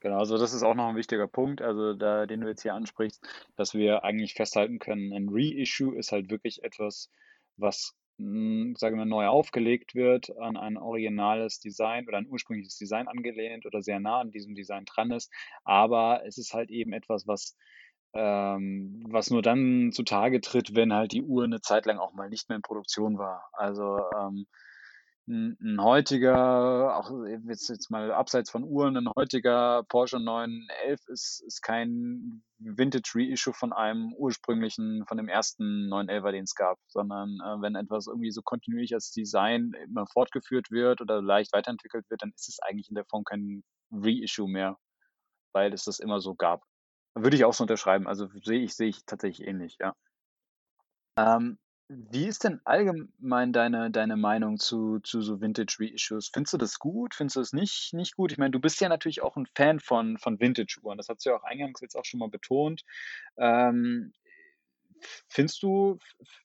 [0.00, 2.72] Genau, also das ist auch noch ein wichtiger Punkt, also da, den du jetzt hier
[2.74, 3.22] ansprichst,
[3.56, 7.10] dass wir eigentlich festhalten können, ein Reissue ist halt wirklich etwas,
[7.58, 13.08] was, hm, sagen wir, neu aufgelegt wird, an ein originales Design oder ein ursprüngliches Design
[13.08, 15.30] angelehnt oder sehr nah an diesem Design dran ist.
[15.64, 17.54] Aber es ist halt eben etwas, was,
[18.14, 22.30] ähm, was nur dann zutage tritt, wenn halt die Uhr eine Zeit lang auch mal
[22.30, 23.50] nicht mehr in Produktion war.
[23.52, 24.46] Also ähm,
[25.30, 27.10] ein heutiger, auch
[27.46, 33.54] jetzt, jetzt mal abseits von Uhren, ein heutiger Porsche 911 ist, ist kein Vintage Reissue
[33.54, 38.32] von einem ursprünglichen, von dem ersten 911er, den es gab, sondern äh, wenn etwas irgendwie
[38.32, 42.88] so kontinuierlich als Design immer fortgeführt wird oder leicht weiterentwickelt wird, dann ist es eigentlich
[42.88, 43.62] in der Form kein
[43.92, 44.76] Reissue mehr,
[45.52, 46.62] weil es das immer so gab.
[47.14, 48.06] Würde ich auch so unterschreiben.
[48.06, 49.94] Also sehe ich, sehe ich tatsächlich ähnlich, ja.
[51.16, 51.58] Ähm,
[51.90, 56.30] wie ist denn allgemein deine deine Meinung zu zu so Vintage-Reissues?
[56.32, 57.14] Findest du das gut?
[57.16, 58.30] Findest du das nicht nicht gut?
[58.30, 60.98] Ich meine, du bist ja natürlich auch ein Fan von von Vintage-Uhren.
[60.98, 62.84] Das hast du ja auch eingangs jetzt auch schon mal betont.
[63.36, 64.12] Ähm,
[65.26, 65.98] findest du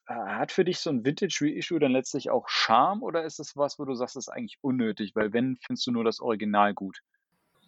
[0.08, 3.86] hat für dich so ein Vintage-Reissue dann letztlich auch Charme oder ist es was, wo
[3.86, 5.16] du sagst, das ist eigentlich unnötig?
[5.16, 7.02] Weil wenn, findest du nur das Original gut?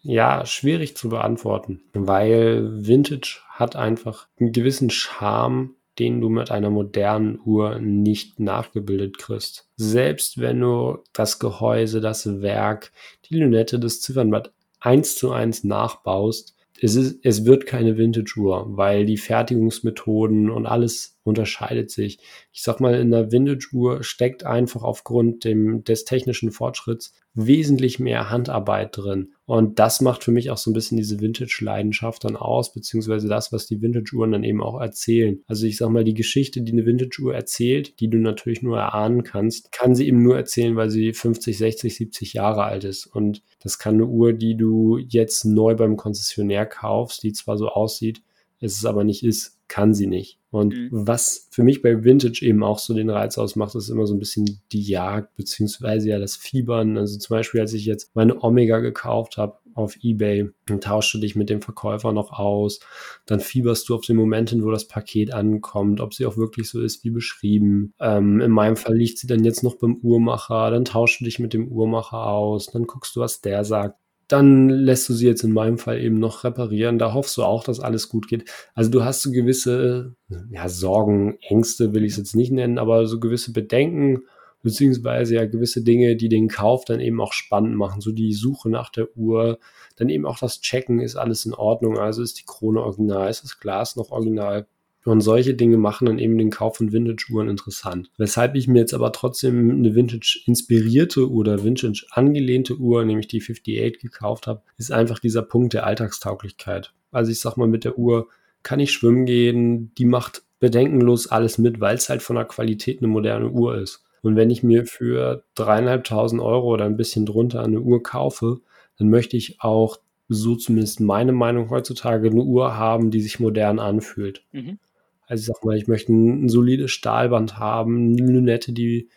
[0.02, 6.70] Ja, schwierig zu beantworten, weil Vintage hat einfach einen gewissen Charme, den du mit einer
[6.70, 9.70] modernen Uhr nicht nachgebildet kriegst.
[9.76, 12.92] Selbst wenn du das Gehäuse, das Werk,
[13.26, 19.06] die Lünette, das Ziffernblatt eins zu eins nachbaust, es, ist, es wird keine Vintage-Uhr, weil
[19.06, 22.20] die Fertigungsmethoden und alles unterscheidet sich.
[22.52, 28.30] Ich sag mal, in der Vintage-Uhr steckt einfach aufgrund dem, des technischen Fortschritts wesentlich mehr
[28.32, 29.34] Handarbeit drin.
[29.46, 33.54] Und das macht für mich auch so ein bisschen diese Vintage-Leidenschaft dann aus, beziehungsweise das,
[33.54, 35.40] was die Vintage-Uhren dann eben auch erzählen.
[35.46, 39.24] Also ich sag mal, die Geschichte, die eine Vintage-Uhr erzählt, die du natürlich nur erahnen
[39.24, 43.06] kannst, kann sie eben nur erzählen, weil sie 50, 60, 70 Jahre alt ist.
[43.06, 47.70] Und das kann eine Uhr, die du jetzt neu beim Konzessionär kaufst, die zwar so
[47.70, 48.22] aussieht,
[48.60, 50.40] es aber nicht ist, kann sie nicht.
[50.50, 50.90] Und mhm.
[50.92, 54.20] was für mich bei Vintage eben auch so den Reiz ausmacht, ist immer so ein
[54.20, 56.98] bisschen die Jagd, beziehungsweise ja das Fiebern.
[56.98, 61.20] Also zum Beispiel, als ich jetzt meine Omega gekauft habe auf Ebay, dann tauschst du
[61.20, 62.80] dich mit dem Verkäufer noch aus.
[63.26, 66.70] Dann fieberst du auf den Moment hin, wo das Paket ankommt, ob sie auch wirklich
[66.70, 67.94] so ist wie beschrieben.
[68.00, 70.72] Ähm, in meinem Fall liegt sie dann jetzt noch beim Uhrmacher.
[70.72, 72.68] Dann tauschst du dich mit dem Uhrmacher aus.
[72.68, 76.20] Dann guckst du, was der sagt dann lässt du sie jetzt in meinem Fall eben
[76.20, 77.00] noch reparieren.
[77.00, 78.50] Da hoffst du auch, dass alles gut geht.
[78.74, 80.16] Also du hast so gewisse
[80.52, 84.24] ja, Sorgen, Ängste will ich es jetzt nicht nennen, aber so gewisse Bedenken,
[84.64, 88.02] beziehungsweise ja gewisse Dinge, die den Kauf dann eben auch spannend machen.
[88.02, 89.60] So die Suche nach der Uhr,
[89.96, 93.44] dann eben auch das Checken, ist alles in Ordnung, also ist die Krone original, ist
[93.44, 94.68] das Glas noch original.
[95.08, 98.12] Und solche Dinge machen dann eben den Kauf von Vintage-Uhren interessant.
[98.18, 104.48] Weshalb ich mir jetzt aber trotzdem eine Vintage-inspirierte oder Vintage-angelehnte Uhr, nämlich die 58 gekauft
[104.48, 106.92] habe, ist einfach dieser Punkt der Alltagstauglichkeit.
[107.14, 108.28] Also ich sag mal, mit der Uhr
[108.64, 113.00] kann ich schwimmen gehen, die macht bedenkenlos alles mit, weil es halt von der Qualität
[113.00, 114.04] eine moderne Uhr ist.
[114.24, 118.60] Und wenn ich mir für dreieinhalbtausend Euro oder ein bisschen drunter eine Uhr kaufe,
[118.98, 123.80] dann möchte ich auch, so zumindest meine Meinung heutzutage, eine Uhr haben, die sich modern
[123.80, 124.44] anfühlt.
[124.52, 124.80] Mhm.
[125.28, 129.10] Also ich sag mal, ich möchte ein, solides Stahlband haben, eine Lünette, die,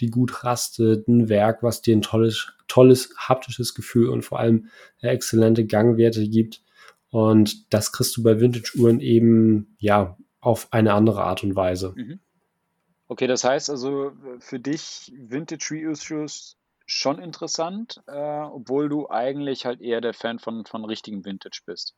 [0.00, 4.68] die gut rastet, ein Werk, was dir ein tolles, tolles haptisches Gefühl und vor allem
[5.00, 6.62] exzellente Gangwerte gibt.
[7.10, 11.94] Und das kriegst du bei Vintage-Uhren eben, ja, auf eine andere Art und Weise.
[11.96, 12.20] Mhm.
[13.08, 19.80] Okay, das heißt also für dich Vintage Reissues schon interessant, äh, obwohl du eigentlich halt
[19.80, 21.94] eher der Fan von, von richtigen Vintage bist.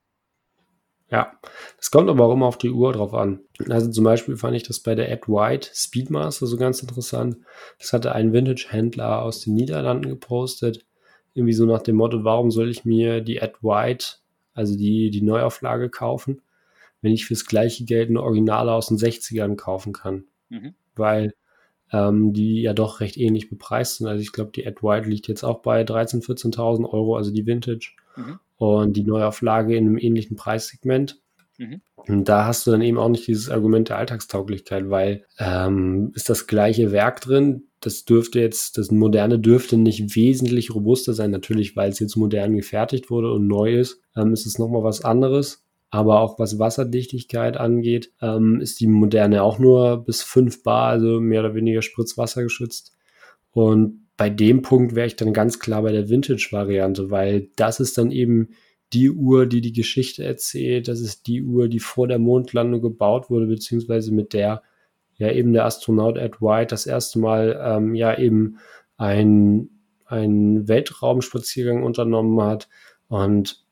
[1.10, 1.32] Ja,
[1.78, 3.40] es kommt aber auch immer auf die Uhr drauf an.
[3.68, 7.36] Also zum Beispiel fand ich das bei der Ed White Speedmaster so ganz interessant.
[7.78, 10.84] Das hatte ein Vintage-Händler aus den Niederlanden gepostet.
[11.34, 14.18] Irgendwie so nach dem Motto, warum soll ich mir die Ed White,
[14.54, 16.42] also die, die Neuauflage kaufen,
[17.02, 20.24] wenn ich fürs gleiche Geld eine Originale aus den 60ern kaufen kann?
[20.48, 20.74] Mhm.
[20.94, 21.34] Weil
[21.92, 24.06] ähm, die ja doch recht ähnlich bepreist sind.
[24.06, 27.46] Also ich glaube, die Ed White liegt jetzt auch bei 13.000, 14.000 Euro, also die
[27.46, 27.94] Vintage.
[28.14, 31.18] Mhm und die Neuauflage in einem ähnlichen Preissegment.
[31.56, 31.80] Mhm.
[31.96, 36.28] Und da hast du dann eben auch nicht dieses Argument der Alltagstauglichkeit, weil ähm, ist
[36.28, 37.68] das gleiche Werk drin.
[37.80, 41.30] Das dürfte jetzt, das moderne dürfte nicht wesentlich robuster sein.
[41.30, 45.02] Natürlich, weil es jetzt modern gefertigt wurde und neu ist, ähm, ist es nochmal was
[45.02, 45.64] anderes.
[45.88, 51.18] Aber auch was Wasserdichtigkeit angeht, ähm, ist die moderne auch nur bis 5 Bar, also
[51.18, 52.94] mehr oder weniger Spritzwasser geschützt.
[53.52, 57.96] Und bei dem Punkt wäre ich dann ganz klar bei der Vintage-Variante, weil das ist
[57.96, 58.50] dann eben
[58.92, 60.88] die Uhr, die die Geschichte erzählt.
[60.88, 64.62] Das ist die Uhr, die vor der Mondlandung gebaut wurde, beziehungsweise mit der
[65.16, 68.58] ja eben der Astronaut Ed White das erste Mal ähm, ja eben
[68.98, 69.70] ein,
[70.04, 72.68] einen Weltraumspaziergang unternommen hat.
[73.08, 73.64] Und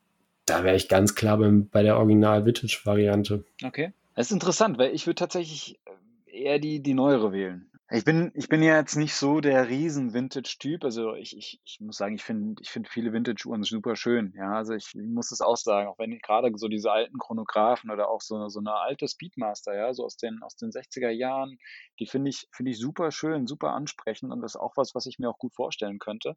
[0.46, 3.44] da wäre ich ganz klar beim, bei der Original-Vintage-Variante.
[3.62, 3.92] Okay.
[4.14, 5.78] Das ist interessant, weil ich würde tatsächlich
[6.24, 7.67] eher die, die neuere wählen.
[7.90, 10.84] Ich bin ich bin ja jetzt nicht so der Riesen-Vintage-Typ.
[10.84, 14.34] Also, ich ich ich muss sagen, ich finde ich finde viele Vintage-Uhren super schön.
[14.36, 17.90] Ja, also, ich muss es auch sagen, auch wenn ich gerade so diese alten Chronographen
[17.90, 21.56] oder auch so so 'ne alte Speedmaster, ja, so aus den aus den 60er Jahren,
[21.98, 25.06] die finde ich finde ich super schön, super ansprechend und das ist auch was, was
[25.06, 26.36] ich mir auch gut vorstellen könnte.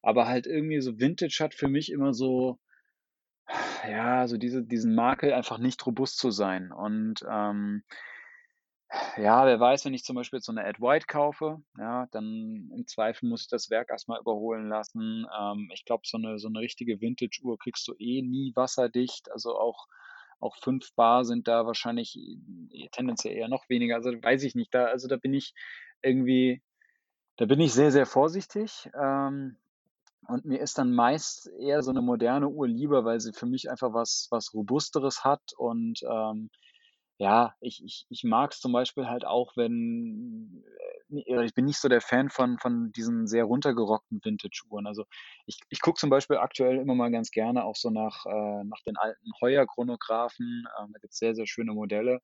[0.00, 2.58] Aber halt irgendwie so Vintage hat für mich immer so
[3.88, 7.82] ja, so diese diesen Makel, einfach nicht robust zu sein und, ähm
[9.18, 12.86] ja, wer weiß, wenn ich zum Beispiel so 'ne Ed White kaufe, ja, dann im
[12.86, 15.26] Zweifel muss ich das Werk erst mal überholen lassen.
[15.38, 19.30] Ähm, ich glaube, so 'ne so 'ne richtige Vintage-Uhr kriegst du eh nie wasserdicht.
[19.32, 19.86] Also, auch
[20.38, 22.16] auch 5 Bar sind da wahrscheinlich
[22.70, 23.96] e tendenziell eher noch weniger.
[23.96, 24.72] Also, weiß ich nicht.
[24.74, 25.54] Da also, da bin ich
[26.02, 26.62] irgendwie
[27.38, 28.90] da bin ich sehr, sehr vorsichtig.
[29.00, 29.56] Ähm,
[30.28, 33.70] und mir ist dann meist eher so 'ne moderne Uhr lieber, weil sie für mich
[33.70, 36.50] einfach was was Robusteres hat und, ähm
[37.18, 40.62] ja, ich ich ich mag's zum Beispiel halt auch, wenn
[41.10, 44.86] äh, ich bin nicht so der Fan von von diesen sehr runtergerockten Vintage-Uhren.
[44.86, 45.04] Also,
[45.46, 48.82] ich ich gucke zum Beispiel aktuell immer mal ganz gerne auch so nach äh, nach
[48.86, 50.64] den alten Heuer-Chronographen.
[50.80, 52.20] Ähm, da gibt's sehr, sehr schöne Modelle.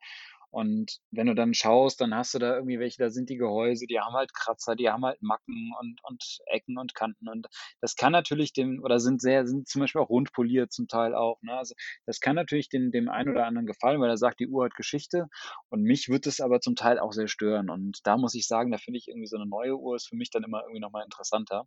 [0.52, 3.86] Und wenn du dann schaust, dann hast du da irgendwie welche, da sind die Gehäuse,
[3.86, 7.28] die haben halt Kratzer, die haben halt Macken und und Ecken und Kanten.
[7.28, 7.48] Und
[7.80, 11.14] das kann natürlich dem oder sind sehr sind zum Beispiel auch rund poliert zum Teil
[11.14, 11.54] auch, ne?
[11.56, 11.74] Also,
[12.06, 14.74] das kann natürlich dem dem einen oder anderen gefallen, weil er sagt, die Uhr hat
[14.76, 15.28] Geschichte.
[15.70, 17.70] Und mich würde es aber zum Teil auch sehr stören.
[17.70, 20.16] Und da muss ich sagen, da finde ich irgendwie so 'ne neue Uhr ist für
[20.16, 21.66] mich dann immer irgendwie noch mal interessanter.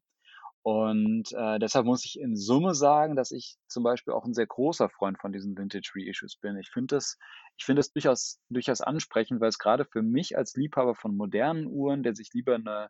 [0.65, 4.47] Und, äh, deshalb muss ich in Summe sagen, dass ich zum Beispiel auch 'n sehr
[4.47, 6.57] großer Freund von diesen Vintage-Reissues bin.
[6.57, 7.19] Ich finde das
[7.55, 12.01] ich finde das durchaus durchaus ansprechend, weil's grade für mich als Liebhaber von modernen Uhren,
[12.01, 12.89] der sich lieber 'ne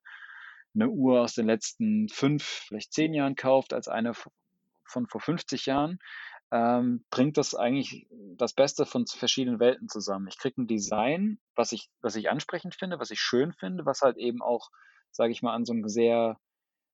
[0.73, 4.13] 'ne Uhr aus den letzten 5, vielleicht 10 Jahren kauft, als eine
[4.85, 5.99] von vor 50 Jahren,
[6.51, 8.07] ähm, bringt das eigentlich
[8.37, 10.27] das Beste von verschiedenen Welten zusammen.
[10.29, 13.99] Ich kriege 'n Design, was ich was ich ansprechend finde, was ich schön finde, was
[14.01, 14.69] halt eben auch,
[15.11, 16.39] sage ich mal, an so 'n sehr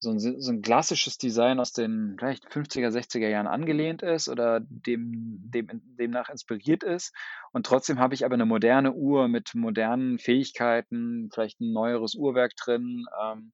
[0.02, 4.61] so 'n so 'n klassisches Design aus den vielleicht 50er, 60er Jahren angelehnt ist oder
[4.61, 7.14] dem dem demnach inspiriert ist.
[7.52, 12.54] Und trotzdem habe ich aber 'ne moderne Uhr mit modernen Fähigkeiten, vielleicht 'n neueres Uhrwerk
[12.56, 13.52] drin, ähm,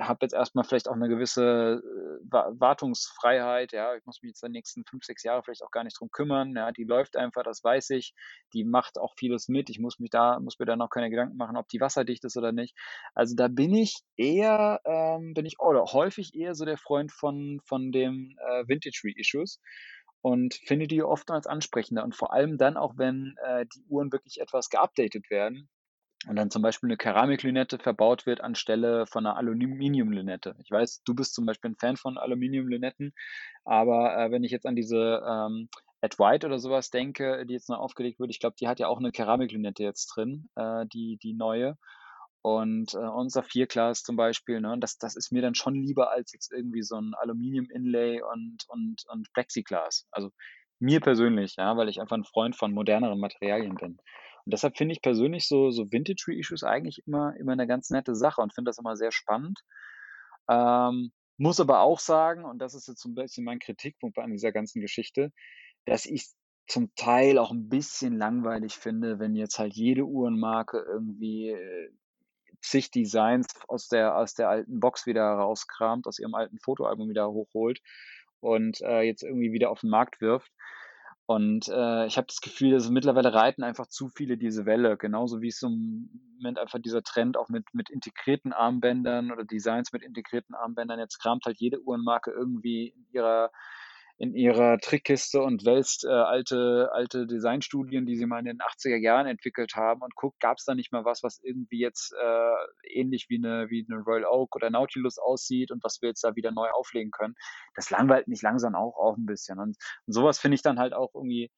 [0.00, 3.94] habe jetzt erst mal vielleicht auch 'ne gewisse, äh, Wa Wartungsfreiheit, ja.
[3.96, 6.54] Ich muss mich jetzt die nächsten 5, 6 Jahre vielleicht auch gar nicht drum kümmern,
[6.56, 6.72] ja.
[6.72, 8.14] Die läuft einfach, das weiß ich.
[8.54, 9.70] Die macht auch vieles mit.
[9.70, 12.36] Ich muss mich da muss mir da noch keine Gedanken machen, ob die wasserdicht ist
[12.36, 12.76] oder nicht.
[13.14, 17.60] Also, da bin ich eher ähm, bin ich oder häufig eher so der Freund von
[17.64, 19.60] von den, äh, Vintage-Reissues
[20.22, 24.40] und finde die oftmals ansprechender und vor allem dann auch, wenn, äh, die Uhren wirklich
[24.40, 25.68] etwas geupdatet werden
[26.28, 30.56] und dann zum Beispiel 'ne Keramiklünette verbaut wird anstelle von 'ner Aluminiumlünette.
[30.64, 33.12] Ich weiß, du bist zum Beispiel 'n Fan von Aluminiumlünetten,
[33.64, 35.68] aber, äh, wenn ich jetzt an diese, ähm,
[36.02, 38.80] Ed White oder so was denke, die jetzt neu aufgelegt wurde, ich glaube, die hat
[38.80, 41.76] ja auch 'ne Keramiklünette jetzt drin, äh, die die neue.
[42.42, 44.76] Und, äh, und Saphirglas zum Beispiel, ne?
[44.80, 49.04] Das das ist mir dann schon lieber als jetzt irgendwie so 'n Aluminium-Inlay und und
[49.08, 50.06] und Plexiglas.
[50.12, 50.30] Also,
[50.80, 53.98] mir persönlich, ja, weil ich einfach 'n Freund von moderneren Materialien bin.
[54.48, 58.40] Und deshalb finde ich persönlich so so Vintage-Reissues eigentlich immer immer 'ne ganz nette Sache
[58.40, 59.60] und finde das immer sehr spannend.
[60.50, 64.30] Ähm, muss aber auch sagen, und das ist jetzt so 'n bisschen mein Kritikpunkt an
[64.32, 65.32] dieser ganzen Geschichte,
[65.86, 66.36] dass ich's
[66.68, 71.90] zum Teil auch 'n bisschen langweilig finde, wenn jetzt halt jede Uhrenmarke irgendwie, äh,
[72.62, 77.30] zig Designs aus der aus der alten Box wieder rauskramt, aus ihrem alten Fotoalbum wieder
[77.30, 77.80] hochholt
[78.40, 80.52] und, äh, jetzt irgendwie wieder auf 'n Markt wirft.
[81.30, 85.42] Und äh, ich habe das Gefühl, dass mittlerweile reiten einfach zu viele diese Welle, genauso
[85.42, 86.08] wie es im
[86.38, 90.98] Moment einfach dieser Trend auch mit, mit integrierten Armbändern oder Designs mit integrierten Armbändern.
[90.98, 93.50] Jetzt kramt halt jede Uhrenmarke irgendwie in ihrer
[94.18, 98.96] in ihrer Trickkiste und wälzt äh, alte, alte Designstudien, die sie mal in den 80er
[98.96, 102.54] Jahren entwickelt haben und guckt, gab es da nicht mal was, was irgendwie jetzt äh,
[102.92, 106.34] ähnlich wie eine, wie eine Royal Oak oder Nautilus aussieht und was wir jetzt da
[106.34, 107.36] wieder neu auflegen können.
[107.76, 109.60] Das langweilt mich langsam auch, auch ein bisschen.
[109.60, 111.52] Und, und sowas finde ich dann halt auch irgendwie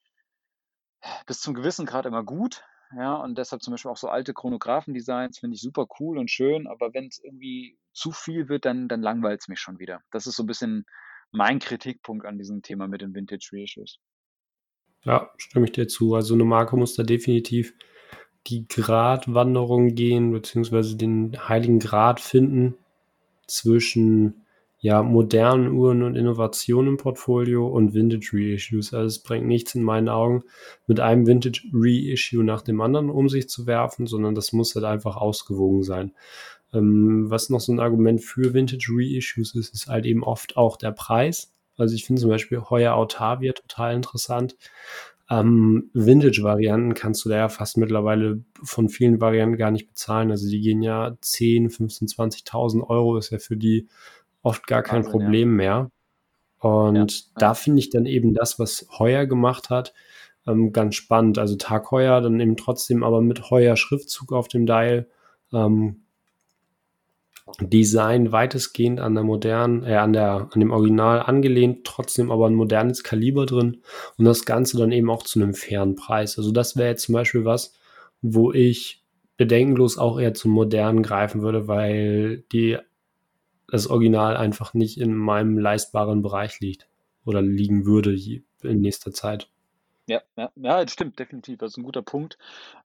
[1.26, 2.62] bis zum gewissen Grad immer gut.
[2.94, 6.66] Ja, und deshalb zum Beispiel auch so alte Chronographen-Designs finde ich super cool und schön,
[6.66, 10.02] aber wenn es irgendwie zu viel wird, dann, dann langweilt es mich schon wieder.
[10.10, 10.84] Das ist so ein bisschen
[11.32, 13.98] mein Kritikpunkt an diesem Thema mit den Vintage Reissues.
[15.04, 16.14] Ja, stimme ich dir zu.
[16.14, 17.74] Also eine Marke muss da definitiv
[18.46, 22.74] die Gratwanderung gehen, beziehungsweise den heiligen Grad finden
[23.46, 24.46] zwischen
[24.82, 28.94] ja, modernen Uhren und Innovationen im Portfolio und Vintage Reissues.
[28.94, 30.42] Also es bringt nichts in meinen Augen,
[30.86, 34.86] mit einem Vintage Reissue nach dem anderen um sich zu werfen, sondern das muss halt
[34.86, 36.12] einfach ausgewogen sein.
[36.72, 40.76] Ähm, was noch so ein Argument für Vintage Reissues ist, ist halt eben oft auch
[40.76, 41.52] der Preis.
[41.76, 44.56] Also ich finde zum Beispiel Heuer Autavia total interessant.
[45.30, 50.30] Ähm, Vintage-Varianten kannst du da ja fast mittlerweile von vielen Varianten gar nicht bezahlen.
[50.30, 53.88] Also die gehen ja 10, 15, 20.000 Euro, ist ja für die
[54.42, 55.56] oft gar kein Wahnsinn, Problem ja.
[55.56, 55.90] mehr.
[56.58, 59.94] Und ja, da finde ich dann eben das, was Heuer gemacht hat,
[60.46, 61.38] ähm, ganz spannend.
[61.38, 65.08] Also Tag Heuer, dann eben trotzdem aber mit Heuer Schriftzug auf dem Dial.
[65.52, 66.02] Ähm,
[67.60, 72.54] Design weitestgehend an der modernen, äh, an der, an dem Original angelehnt, trotzdem aber ein
[72.54, 73.82] modernes Kaliber drin
[74.16, 76.38] und das Ganze dann eben auch zu einem fairen Preis.
[76.38, 77.74] Also das wäre jetzt zum Beispiel was,
[78.22, 79.02] wo ich
[79.36, 82.78] bedenkenlos auch eher zum modernen greifen würde, weil die,
[83.68, 86.88] das Original einfach nicht in meinem leistbaren Bereich liegt
[87.24, 88.14] oder liegen würde
[88.62, 89.49] in nächster Zeit.
[90.10, 91.58] Ja, ja, ja, stimmt, definitiv.
[91.58, 92.36] Das ist ein guter Punkt.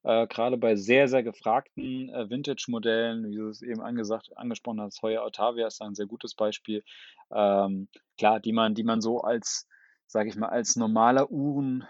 [0.04, 5.02] Äh, gerade bei sehr, sehr gefragten äh, Vintage-Modellen, wie du es eben angesagt, angesprochen hast,
[5.02, 6.84] Heuer Otavia ist ein sehr gutes Beispiel.
[7.32, 7.88] Ähm,
[8.20, 9.68] klar, die man, die man so als,
[10.06, 11.88] sage ich mal, als normaler Uhren,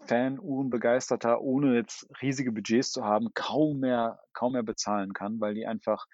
[0.00, 5.54] Fan, Uhrenbegeisterter, ohne jetzt riesige Budgets zu haben, kaum mehr, kaum mehr bezahlen kann, weil
[5.54, 6.06] die einfach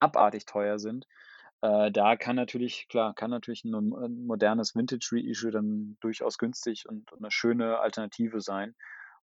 [0.00, 1.06] abartig teuer sind.
[1.60, 7.10] Äh, da kann natürlich, klar, kann natürlich ein, ein modernes Vintage-Reissue dann durchaus günstig und,
[7.12, 8.74] und, eine schöne Alternative sein,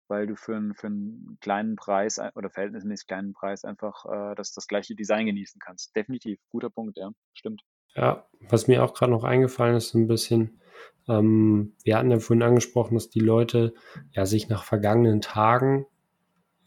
[0.07, 4.51] weil du für, einen, für einen kleinen Preis oder verhältnismäßig kleinen Preis einfach äh, das,
[4.51, 5.95] das gleiche Design genießen kannst.
[5.95, 7.61] Definitiv, guter Punkt, ja, stimmt.
[7.95, 10.59] Ja, was mir auch gerade noch eingefallen ist, ein bisschen,
[11.07, 13.73] ähm, wir hatten ja vorhin angesprochen, dass die Leute
[14.11, 15.85] ja sich nach vergangenen Tagen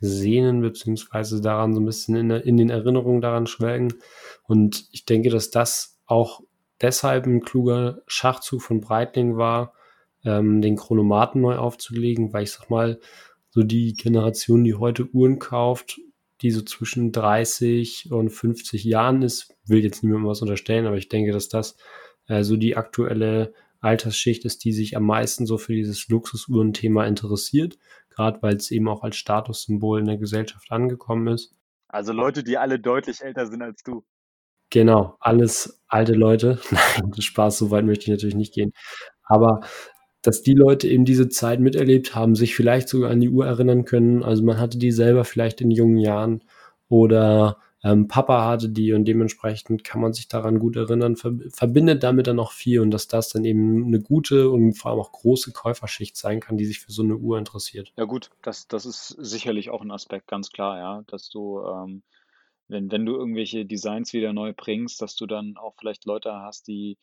[0.00, 3.94] sehnen, beziehungsweise daran so ein bisschen in, in den Erinnerungen daran schwelgen.
[4.44, 6.40] Und ich denke, dass das auch
[6.80, 9.74] deshalb ein kluger Schachzug von Breitling war,
[10.24, 13.00] ähm, den Chronomaten neu aufzulegen, weil ich sag mal,
[13.50, 16.00] so die Generation, die heute Uhren kauft,
[16.42, 21.08] die so zwischen 30 und 50 Jahren ist, will jetzt niemandem was unterstellen, aber ich
[21.08, 21.76] denke, dass das
[22.28, 27.78] äh, so die aktuelle Altersschicht ist, die sich am meisten so für dieses Luxusuhrenthema interessiert,
[28.10, 31.54] gerade weil es eben auch als Statussymbol in der Gesellschaft angekommen ist.
[31.88, 34.04] Also Leute, die alle deutlich älter sind als du.
[34.70, 36.60] Genau, alles alte Leute.
[36.70, 38.72] Nein, Spaß, so weit möchte ich natürlich nicht gehen.
[39.24, 39.60] Aber
[40.22, 43.84] dass die Leute eben diese Zeit miterlebt haben, sich vielleicht sogar an die Uhr erinnern
[43.84, 44.22] können.
[44.22, 46.44] Also man hatte die selber vielleicht in jungen Jahren
[46.88, 52.26] oder ähm, Papa hatte die und dementsprechend kann man sich daran gut erinnern, verbindet damit
[52.26, 55.52] dann auch viel und dass das dann eben eine gute und vor allem auch große
[55.52, 57.92] Käuferschicht sein kann, die sich für so eine Uhr interessiert.
[57.96, 62.02] Ja gut, das, das ist sicherlich auch ein Aspekt, ganz klar, ja, dass du, ähm,
[62.66, 66.66] wenn, wenn du irgendwelche Designs wieder neu bringst, dass du dann auch vielleicht Leute hast,
[66.66, 66.98] die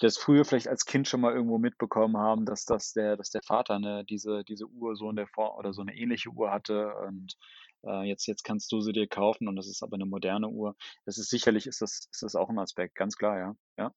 [0.00, 3.42] das früher vielleicht als Kind schon mal irgendwo mitbekommen haben, dass das der, dass der
[3.42, 6.92] Vater ne, diese, diese Uhr so in der Form oder so eine ähnliche Uhr hatte
[7.08, 7.36] und
[7.84, 10.76] äh, jetzt, jetzt kannst du sie dir kaufen und das ist aber eine moderne Uhr.
[11.04, 13.54] Das ist sicherlich ist das, ist das auch ein Aspekt, ganz klar, ja.
[13.76, 13.92] Ja.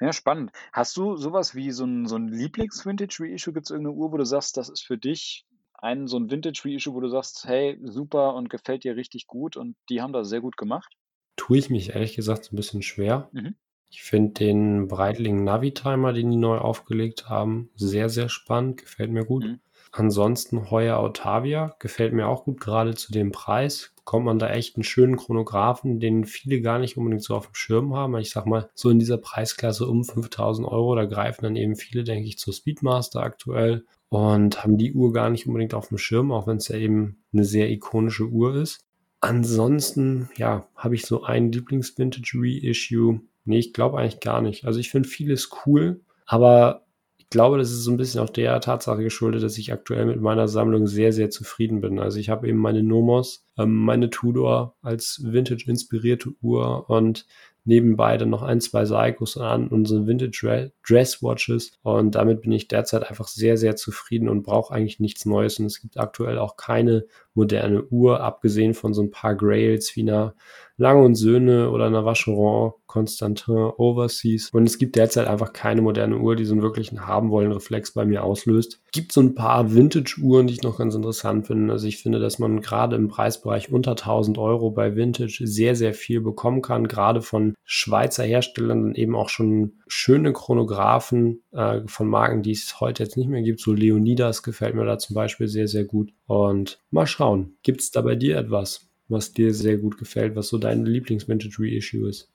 [0.00, 0.50] Ja, spannend.
[0.72, 3.52] Hast du sowas wie so ein, so ein Lieblings-Vintage-Reissue?
[3.52, 6.94] Gibt es irgendeine Uhr, wo du sagst, das ist für dich ein so ein Vintage-Reissue,
[6.94, 10.40] wo du sagst, hey, super und gefällt dir richtig gut und die haben das sehr
[10.40, 10.92] gut gemacht?
[11.36, 13.28] Tue ich mich ehrlich gesagt so ein bisschen schwer.
[13.32, 13.54] Mhm.
[13.90, 19.24] Ich finde den Breitling Navi-Timer, den die neu aufgelegt haben, sehr, sehr spannend, gefällt mir
[19.24, 19.44] gut.
[19.44, 19.60] Mhm.
[19.94, 23.92] Ansonsten Heuer Autavia gefällt mir auch gut, gerade zu dem Preis.
[23.96, 27.54] Bekommt man da echt einen schönen Chronographen, den viele gar nicht unbedingt so auf dem
[27.54, 28.16] Schirm haben.
[28.16, 32.04] Ich sag mal, so in dieser Preisklasse um 5000 Euro, da greifen dann eben viele,
[32.04, 36.32] denke ich, zur Speedmaster aktuell und haben die Uhr gar nicht unbedingt auf dem Schirm,
[36.32, 38.80] auch wenn es ja eben eine sehr ikonische Uhr ist.
[39.20, 43.20] Ansonsten, ja, habe ich so ein Lieblings-Vintage-Reissue.
[43.44, 44.64] Nee, ich glaube eigentlich gar nicht.
[44.64, 46.86] Also ich finde vieles cool, aber
[47.32, 50.46] glaube, das ist so ein bisschen auch der Tatsache geschuldet, dass ich aktuell mit meiner
[50.46, 51.98] Sammlung sehr, sehr zufrieden bin.
[51.98, 57.26] Also ich habe eben meine Nomos, ähm, meine Tudor als Vintage-inspirierte Uhr und
[57.64, 61.72] nebenbei dann noch ein, zwei Seikos an und so Vintage Dress Watches.
[61.82, 65.58] Und damit bin ich derzeit einfach sehr, sehr zufrieden und brauche eigentlich nichts Neues.
[65.58, 70.02] Und es gibt aktuell auch keine moderne Uhr, abgesehen von so ein paar Grails wie
[70.02, 70.34] einer
[70.82, 74.50] Lange und Söhne oder einer Vacheron, Constantin, Overseas.
[74.52, 77.94] Und es gibt derzeit einfach keine moderne Uhr, die so einen wirklichen haben wollen Reflex
[77.94, 78.82] bei mir auslöst.
[78.90, 81.72] Gibt so ein paar Vintage-Uhren, die ich noch ganz interessant finde.
[81.72, 85.94] Also ich finde, dass man gerade im Preisbereich unter 1000 Euro bei Vintage sehr, sehr
[85.94, 86.88] viel bekommen kann.
[86.88, 92.80] Gerade von Schweizer Herstellern dann eben auch schon schöne Chronographen äh, von Marken, die es
[92.80, 93.60] heute jetzt nicht mehr gibt.
[93.60, 96.12] So Leonidas gefällt mir da zum Beispiel sehr, sehr gut.
[96.26, 98.88] Und mal schauen, gibt es da bei dir etwas?
[99.08, 102.30] Was dir sehr gut gefällt, was so dein Lieblings-Vintage-Reissue ist?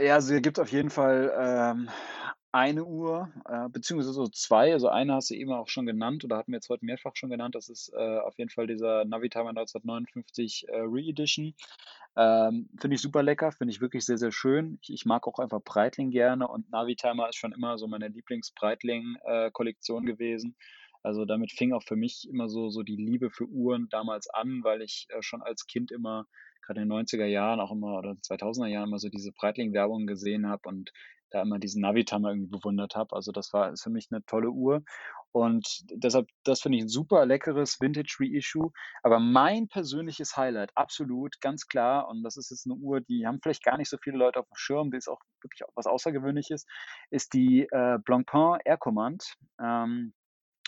[0.00, 1.88] Ja, also hier gibt es auf jeden Fall ähm,
[2.54, 4.72] eine Uhr, äh, beziehungsweise so zwei.
[4.72, 7.30] Also eine hast du eben auch schon genannt oder hatten wir jetzt heute mehrfach schon
[7.30, 7.56] genannt.
[7.56, 11.54] Das ist äh, auf jeden Fall dieser Navitimer 1959 äh, Re-Edition.
[12.16, 14.78] Ähm, finde ich super lecker, finde ich wirklich sehr, sehr schön.
[14.82, 20.04] Ich, ich, mag auch einfach Breitling gerne und Navitimer ist schon immer so meine Lieblings-Breitling-Kollektion
[20.04, 20.54] äh, gewesen.
[21.04, 24.60] Also damit fing auch für mich immer so, so die Liebe für Uhren damals an,
[24.64, 26.26] weil ich äh, schon als Kind immer,
[26.62, 30.48] gerade in den 90er Jahren, auch immer oder 2000er Jahren immer so diese Breitling-Werbung gesehen
[30.48, 30.90] habe und
[31.34, 33.14] da immer diesen Navitimer irgendwie bewundert habe.
[33.14, 34.82] Also das war für mich eine tolle Uhr.
[35.32, 38.70] Und deshalb, das finde ich ein super leckeres Vintage Reissue.
[39.02, 43.40] Aber mein persönliches Highlight, absolut, ganz klar, und das ist jetzt eine Uhr, die haben
[43.42, 46.66] vielleicht gar nicht so viele Leute auf dem Schirm, die ist auch wirklich was Außergewöhnliches,
[47.10, 49.34] ist die äh, Blancpain Air Command.
[49.60, 50.14] Ähm,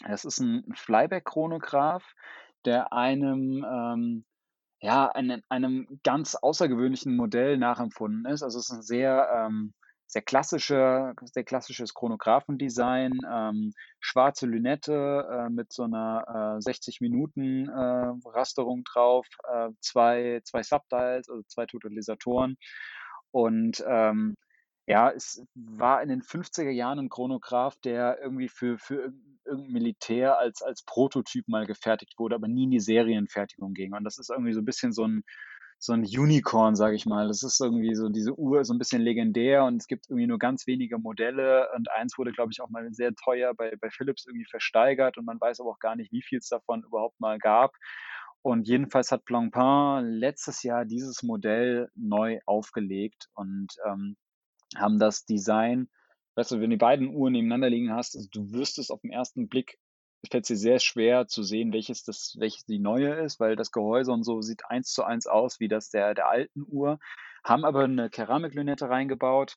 [0.05, 2.05] es ist ein Flyback-Chronograph,
[2.64, 4.24] der einem, ähm,
[4.80, 8.42] ja, einem, einem ganz außergewöhnlichen Modell nachempfunden ist.
[8.42, 9.72] Also es ist ein sehr, ähm,
[10.07, 17.68] sehr klassischer, sehr klassisches Chronographendesign, ähm, schwarze Lünette äh, mit so einer äh, 60 Minuten
[17.68, 22.57] äh, Rasterung drauf, äh, zwei, zwei Subdials, also zwei Totalisatoren
[23.32, 24.36] und ähm,
[24.87, 29.12] ja, es war in den 50er Jahren ein Chronograph, der irgendwie für, für
[29.45, 33.95] irgendein Militär als, als Prototyp mal gefertigt wurde, aber nie in die Serienfertigung ging.
[33.95, 35.24] Und das ist irgendwie so ein bisschen so ein,
[35.78, 37.26] so ein Unicorn, sage ich mal.
[37.26, 40.39] Das ist irgendwie so, diese Uhr so ein bisschen legendär und es gibt irgendwie nur
[40.39, 44.24] ganz wenige Modelle und eins wurde, glaube ich, auch mal sehr teuer bei, bei Philips
[44.26, 47.39] irgendwie versteigert und man weiß aber auch gar nicht, wie viel es davon überhaupt mal
[47.39, 47.74] gab.
[48.43, 54.16] Und jedenfalls hat Blancpain letztes Jahr dieses Modell neu aufgelegt und ähm,
[54.79, 55.89] haben das Design,
[56.37, 59.11] weißt du, wenn die beiden Uhren nebeneinander liegen hast, also du wirst es auf den
[59.11, 59.79] ersten Blick,
[60.31, 63.70] fällt es dir sehr schwer zu sehen, welches das, welches die neue ist, weil das
[63.70, 66.99] Gehäuse und so sieht eins zu eins aus wie das der, der alten Uhr,
[67.45, 69.57] haben aber eine Keramiklünette reingebaut,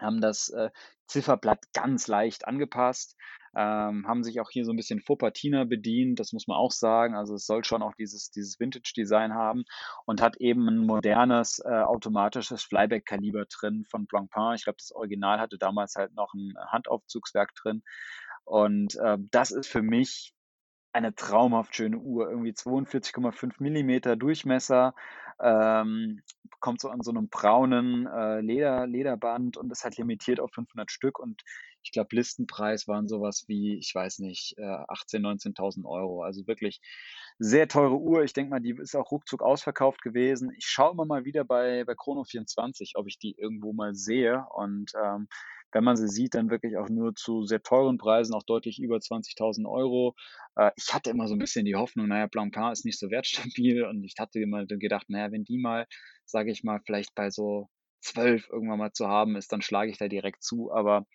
[0.00, 0.70] haben das äh,
[1.06, 3.16] Zifferblatt ganz leicht angepasst,
[3.56, 6.70] ähm, haben sich auch hier so ein bisschen Faux Patina bedient, das muss man auch
[6.70, 7.14] sagen.
[7.14, 9.64] Also es soll schon auch dieses, dieses Vintage-Design haben
[10.04, 14.56] und hat eben ein modernes äh, automatisches Flyback-Kaliber drin von Blancpain.
[14.56, 17.82] Ich glaube, das Original hatte damals halt noch ein Handaufzugswerk drin.
[18.44, 20.34] Und äh, das ist für mich
[20.92, 24.94] eine traumhaft schöne Uhr, irgendwie 42,5 Millimeter Durchmesser,
[25.40, 26.20] ähm,
[26.60, 30.90] kommt so an so einem braunen äh, Leder, Lederband und ist halt limitiert auf 500
[30.90, 31.42] Stück und
[31.82, 36.22] ich glaube, Listenpreis waren sowas wie, ich weiß nicht, äh, 18.000, 19.000 Euro.
[36.22, 36.80] Also wirklich
[37.38, 38.24] sehr teure Uhr.
[38.24, 40.52] Ich denke mal, die ist auch ruckzuck ausverkauft gewesen.
[40.58, 44.92] Ich schaue immer mal wieder bei, bei Chrono24, ob ich die irgendwo mal sehe und
[45.02, 45.28] ähm,
[45.72, 48.96] wenn man sie sieht, dann wirklich auch nur zu sehr teuren Preisen, auch deutlich über
[48.96, 50.14] 20.000 Euro.
[50.56, 53.84] Äh, ich hatte immer so ein bisschen die Hoffnung, naja, Blancpain ist nicht so wertstabil
[53.88, 55.86] und ich hatte immer gedacht, naja, wenn die mal,
[56.24, 57.68] sage ich mal, vielleicht bei so
[58.00, 60.72] 12 irgendwann mal zu haben ist, dann schlage ich da direkt zu.
[60.72, 61.06] Aber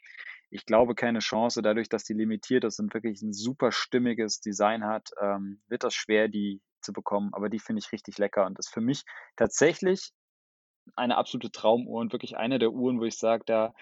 [0.50, 1.62] ich glaube, keine Chance.
[1.62, 5.96] Dadurch, dass die limitiert ist und wirklich ein super stimmiges Design hat, ähm, wird das
[5.96, 7.34] schwer, die zu bekommen.
[7.34, 9.04] Aber die finde ich richtig lecker und ist für mich
[9.36, 10.12] tatsächlich
[10.96, 13.74] eine absolute Traumuhr und wirklich eine der Uhren, wo ich sage, da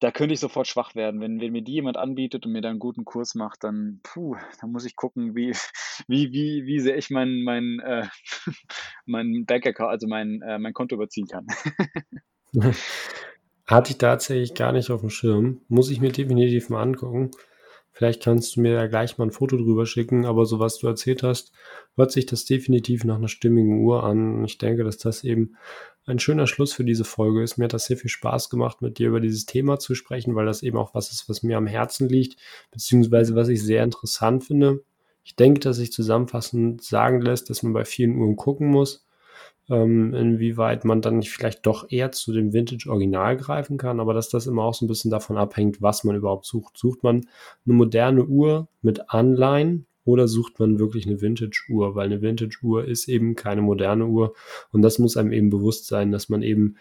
[0.00, 1.20] da könnte ich sofort schwach werden.
[1.20, 4.36] Wenn wenn mir die jemand anbietet und mir da 'n guten Kurs macht, dann puh,
[4.60, 5.52] dann muss ich gucken, wie
[6.08, 8.06] wie wie wie sehr ich mein mein, äh,
[9.06, 11.46] mein Bankaccount also mein äh, mein Konto überziehen kann.
[13.66, 15.60] Hatte ich tatsächlich gar nicht auf dem Schirm.
[15.68, 17.32] Muss ich mir definitiv mal angucken.
[17.96, 20.86] Vielleicht kannst du mir ja gleich mal ein Foto drüber schicken, aber so was du
[20.86, 21.52] erzählt hast,
[21.94, 24.44] hört sich das definitiv nach einer stimmigen Uhr an.
[24.44, 25.56] Ich denke, dass das eben
[26.04, 27.56] ein schöner Schluss für diese Folge ist.
[27.56, 30.44] Mir hat das sehr viel Spaß gemacht, mit dir über dieses Thema zu sprechen, weil
[30.44, 32.38] das eben auch was ist, was mir am Herzen liegt,
[32.70, 34.84] beziehungsweise was ich sehr interessant finde.
[35.24, 39.05] Ich denke, dass sich zusammenfassend sagen lässt, dass man bei vielen Uhren gucken muss,
[39.68, 44.28] ähm, inwieweit man dann nicht vielleicht doch eher zu dem Vintage-Original greifen kann, aber dass
[44.28, 46.76] das immer auch so ein bisschen davon abhängt, was man überhaupt sucht.
[46.76, 47.26] Sucht man
[47.64, 51.94] eine moderne Uhr mit Anleihen oder sucht man wirklich eine Vintage-Uhr?
[51.96, 54.34] Weil eine Vintage-Uhr ist eben keine moderne Uhr
[54.70, 56.76] und das muss einem eben bewusst sein, dass man eben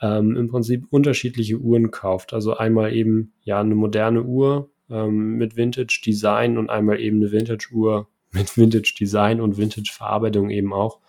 [0.00, 2.32] ähm, im Prinzip unterschiedliche Uhren kauft.
[2.32, 8.08] Also einmal eben ja eine moderne Uhr ähm, mit Vintage-Design und einmal eben eine Vintage-Uhr
[8.32, 11.00] mit Vintage-Design und Vintage-Verarbeitung eben auch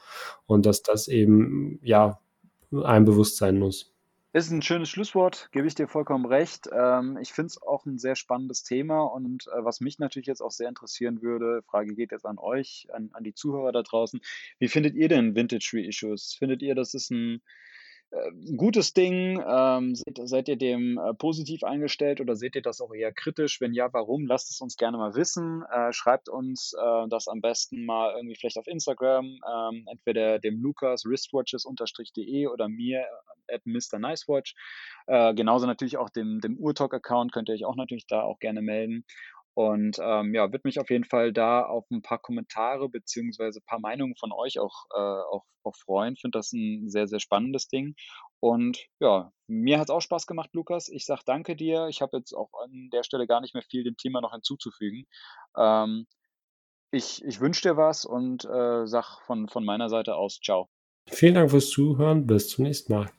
[0.46, 2.20] und dass das eben ja
[2.72, 3.92] einem bewusst sein muss.
[4.34, 6.70] Ist ein schönes Schlusswort, gebe ich dir vollkommen recht.
[6.72, 10.42] Ähm, ich finde es auch ein sehr spannendes Thema und äh, was mich natürlich jetzt
[10.42, 14.22] auch sehr interessieren würde, Frage geht jetzt an euch, an, an die Zuhörer da draußen.
[14.58, 16.34] Wie findet ihr denn Vintage Reissues?
[16.34, 17.42] Findet ihr, das ist ein
[18.12, 19.42] ein gutes Ding?
[19.48, 23.62] Ähm, seid, seid, ihr dem äh, positiv eingestellt oder seht ihr das auch eher kritisch?
[23.62, 24.28] Wenn ja, warum?
[24.28, 25.64] Lasst es uns gerne mal wissen.
[25.72, 30.62] Äh, schreibt uns äh, das am besten mal irgendwie vielleicht auf Instagram, ähm, entweder dem
[30.62, 33.02] Lukas wristwatches-de oder mir
[33.48, 34.00] äh, at Mr.
[34.00, 34.56] Nicewatch.
[35.08, 38.62] Äh, genauso natürlich auch dem, dem Urtalk-Account könnt ihr euch auch natürlich da auch gerne
[38.62, 39.06] melden.
[39.62, 43.66] Und ähm, ja, würde mich auf jeden Fall da auf ein paar Kommentare beziehungsweise ein
[43.66, 46.16] paar Meinungen von euch auch, äh, auch, auch freuen.
[46.16, 47.94] Finde das ein sehr, sehr spannendes Ding.
[48.40, 50.90] Und ja, mir hat es auch Spaß gemacht, Lukas.
[50.90, 51.88] Ich sage danke dir.
[51.90, 55.06] Ich habe jetzt auch an der Stelle gar nicht mehr viel dem Thema noch hinzuzufügen.
[55.56, 56.08] Ähm,
[56.90, 60.70] ich ich wünsche dir was und äh, sag von, von meiner Seite aus Ciao.
[61.08, 62.26] Vielen Dank fürs Zuhören.
[62.26, 63.12] Bis zum nächsten Mal.